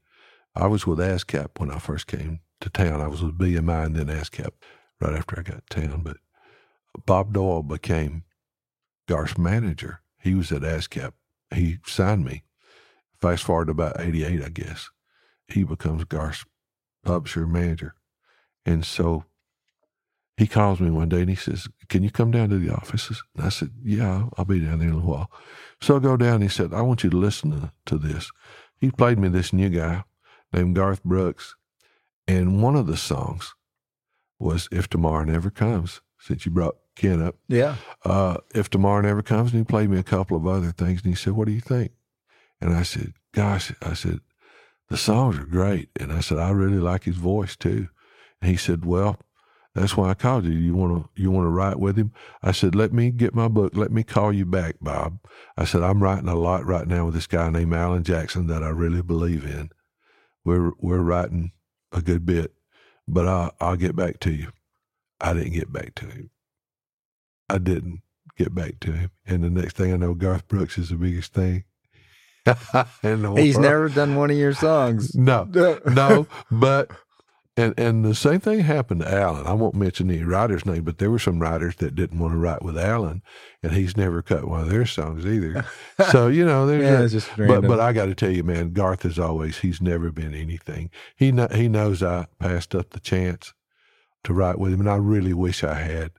[0.54, 3.00] I was with ASCAP when I first came to town.
[3.00, 4.50] I was with BMI and then ASCAP
[5.00, 6.02] right after I got to town.
[6.02, 6.18] But
[7.06, 8.24] Bob Doyle became
[9.08, 10.00] Garth's manager.
[10.20, 11.12] He was at ASCAP.
[11.54, 12.44] He signed me.
[13.20, 14.90] Fast forward to about 88, I guess.
[15.48, 16.44] He becomes Garth's
[17.04, 17.94] publisher manager.
[18.66, 19.24] And so
[20.36, 23.22] he calls me one day and he says, Can you come down to the offices?
[23.36, 25.30] And I said, Yeah, I'll be down there in a while.
[25.80, 28.30] So I go down and he said, I want you to listen to, to this.
[28.80, 30.04] He played me this new guy
[30.52, 31.54] named Garth Brooks.
[32.26, 33.54] And one of the songs
[34.38, 37.36] was If Tomorrow Never Comes, since you brought Ken up.
[37.48, 37.76] Yeah.
[38.04, 41.02] Uh, if Tomorrow Never Comes, and he played me a couple of other things.
[41.02, 41.92] And he said, What do you think?
[42.60, 44.20] And I said, Gosh, I said,
[44.88, 45.88] the songs are great.
[45.98, 47.88] And I said, I really like his voice too.
[48.40, 49.18] And he said, Well,
[49.74, 50.52] that's why I called you.
[50.52, 52.12] You want to you want to write with him?
[52.42, 53.76] I said, let me get my book.
[53.76, 55.18] Let me call you back, Bob.
[55.56, 58.62] I said, I'm writing a lot right now with this guy named Alan Jackson that
[58.62, 59.70] I really believe in.
[60.44, 61.52] We're we're writing
[61.90, 62.52] a good bit,
[63.08, 64.52] but I I'll get back to you.
[65.20, 66.30] I didn't get back to him.
[67.48, 68.00] I didn't
[68.36, 71.32] get back to him, and the next thing I know, Garth Brooks is the biggest
[71.34, 71.64] thing.
[73.02, 73.60] He's world.
[73.62, 75.14] never done one of your songs.
[75.14, 75.44] No,
[75.86, 76.90] no, but
[77.56, 79.46] and and the same thing happened to Alan.
[79.46, 82.38] I won't mention any writer's name, but there were some writers that didn't want to
[82.38, 83.22] write with Alan,
[83.62, 85.64] and he's never cut one of their songs either.
[86.10, 87.68] so you know, there's Yeah, a- just but random.
[87.68, 90.90] but I got to tell you, man, Garth is always he's never been anything.
[91.16, 93.54] He kno- he knows I passed up the chance
[94.24, 96.10] to write with him, and I really wish I had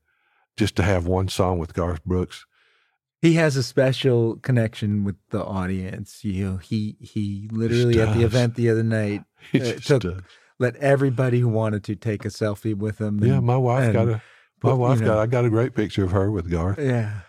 [0.58, 2.46] just to have one song with Garth Brooks.
[3.22, 6.24] He has a special connection with the audience.
[6.24, 10.22] You know, he he literally at the event the other night uh, took does.
[10.60, 13.24] let everybody who wanted to take a selfie with him.
[13.24, 14.22] Yeah, my wife got a my
[14.62, 16.80] but, you wife know- got I got a great picture of her with Garth.
[16.80, 17.22] Yeah.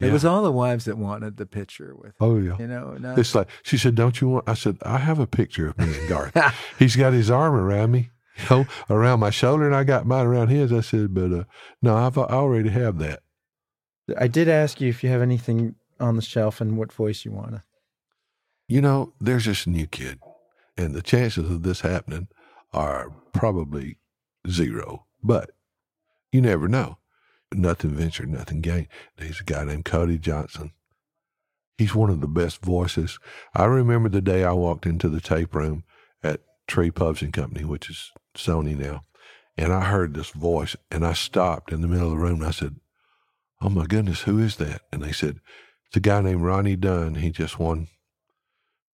[0.00, 2.14] It was all the wives that wanted the picture with him.
[2.20, 2.56] Oh yeah.
[2.58, 5.26] You know, not, It's like she said, "Don't you want?" I said, "I have a
[5.26, 6.36] picture of me and Garth.
[6.78, 10.26] He's got his arm around me, you know, around my shoulder, and I got mine
[10.26, 11.44] around his." I said, "But uh,
[11.82, 13.20] no, I've, I already have that."
[14.16, 17.32] I did ask you if you have anything on the shelf and what voice you
[17.32, 17.62] want to.
[18.68, 20.20] You know, there's this new kid,
[20.76, 22.28] and the chances of this happening
[22.72, 23.98] are probably
[24.48, 25.06] zero.
[25.22, 25.50] But
[26.32, 26.98] you never know.
[27.52, 28.88] Nothing ventured, nothing gained.
[29.16, 30.72] There's a guy named Cody Johnson.
[31.78, 33.18] He's one of the best voices.
[33.54, 35.84] I remember the day I walked into the tape room
[36.22, 39.04] at Tree Pubs and Company, which is Sony now,
[39.56, 42.40] and I heard this voice, and I stopped in the middle of the room.
[42.40, 42.76] And I said,
[43.60, 45.40] "Oh my goodness, who is that?" And they said,
[45.86, 47.16] "It's a guy named Ronnie Dunn.
[47.16, 47.88] He just won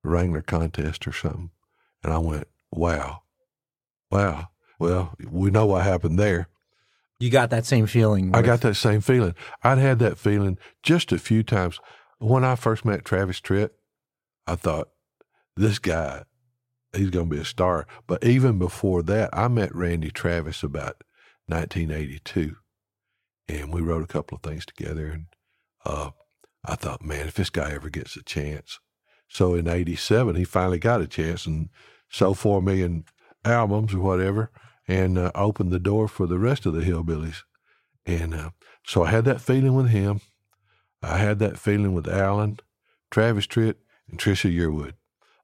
[0.03, 1.51] the Wrangler contest or something."
[2.03, 3.23] And I went, "Wow,
[4.11, 6.49] wow." Well, we know what happened there.
[7.21, 8.35] You got that same feeling.
[8.35, 9.35] I got that same feeling.
[9.63, 11.79] I'd had that feeling just a few times.
[12.19, 13.71] When I first met Travis Tritt,
[14.47, 14.89] I thought,
[15.57, 16.25] this guy,
[16.97, 17.87] he's going to be a star.
[18.07, 21.03] But even before that, I met Randy Travis about
[21.47, 22.57] 1982,
[23.49, 25.09] and we wrote a couple of things together.
[25.09, 25.27] And
[25.85, 26.11] uh,
[26.65, 28.81] I thought, man, if this guy ever gets a chance.
[29.29, 31.69] So in 87, he finally got a chance and
[32.09, 33.05] sold 4 million
[33.45, 34.51] albums or whatever
[34.87, 37.43] and uh, opened the door for the rest of the hillbillies.
[38.07, 38.51] And uh,
[38.87, 40.21] so I had that feeling with him.
[41.03, 42.59] I had that feeling with Alan,
[43.11, 43.77] Travis Tritt,
[44.09, 44.95] and Trisha Yearwood.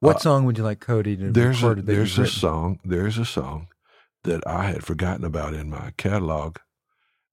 [0.00, 3.18] What uh, song would you like Cody to There's record that there's a song there's
[3.18, 3.68] a song
[4.24, 6.56] that I had forgotten about in my catalog,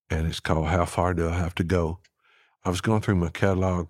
[0.10, 2.00] and it's called "How Far Do I Have to Go."
[2.66, 3.88] I was going through my catalog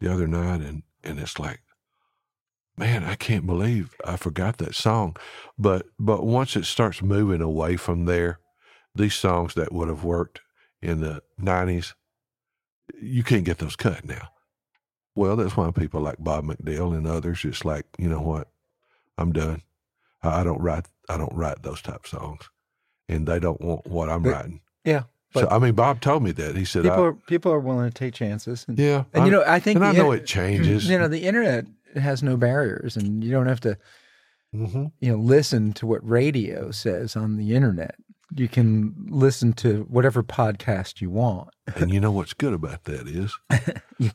[0.00, 1.60] the other night, and and it's like,
[2.76, 5.16] man, I can't believe I forgot that song.
[5.58, 8.40] But but once it starts moving away from there,
[8.94, 10.42] these songs that would have worked
[10.82, 11.94] in the '90s,
[13.00, 14.28] you can't get those cut now.
[15.16, 17.44] Well, that's why people like Bob McDill and others.
[17.44, 18.48] It's like, you know what,
[19.18, 19.62] I'm done.
[20.22, 20.86] I, I don't write.
[21.08, 22.48] I don't write those type songs,
[23.08, 24.60] and they don't want what I'm But- writing.
[24.84, 25.02] Yeah,
[25.34, 26.56] So I mean, Bob told me that.
[26.56, 28.64] He said, people are people are willing to take chances.
[28.68, 30.86] And, "Yeah." and you know, I think and I know in- it changes.
[30.90, 33.76] You know, the internet has no barriers, and you don't have to
[34.52, 37.96] hmm you know listen to what radio says on the internet.
[38.34, 41.50] You can listen to whatever podcast you want.
[41.76, 43.36] And you know what's good about that is,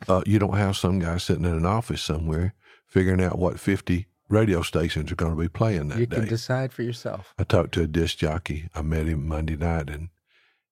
[0.08, 2.54] uh, you don't have some guy sitting in an office somewhere
[2.88, 6.18] figuring out what fifty radio stations are going to be playing that you day.
[6.18, 7.34] can decide for yourself.
[7.38, 8.70] I talked to a disc jockey.
[8.74, 10.10] I met him Monday night, and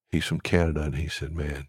[0.09, 0.83] he's from Canada.
[0.83, 1.67] And he said, "Man,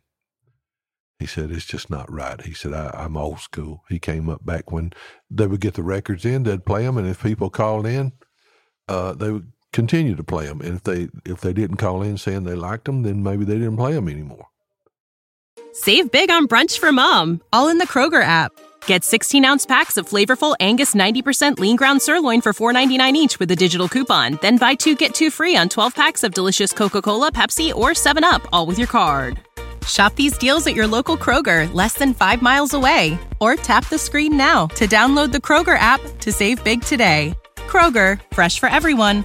[1.18, 4.44] he said it's just not right." He said, I, "I'm old school." He came up
[4.44, 4.92] back when
[5.28, 8.12] they would get the records in, they'd play them, and if people called in,
[8.88, 10.60] uh, they would continue to play them.
[10.60, 13.54] And if they if they didn't call in saying they liked them, then maybe they
[13.54, 14.46] didn't play them anymore.
[15.72, 18.52] Save big on brunch for mom, all in the Kroger app.
[18.86, 23.50] Get 16 ounce packs of flavorful Angus 90% lean ground sirloin for $4.99 each with
[23.50, 24.38] a digital coupon.
[24.42, 27.90] Then buy two get two free on 12 packs of delicious Coca Cola, Pepsi, or
[27.90, 29.38] 7UP, all with your card.
[29.86, 33.18] Shop these deals at your local Kroger, less than five miles away.
[33.40, 37.32] Or tap the screen now to download the Kroger app to save big today.
[37.56, 39.24] Kroger, fresh for everyone.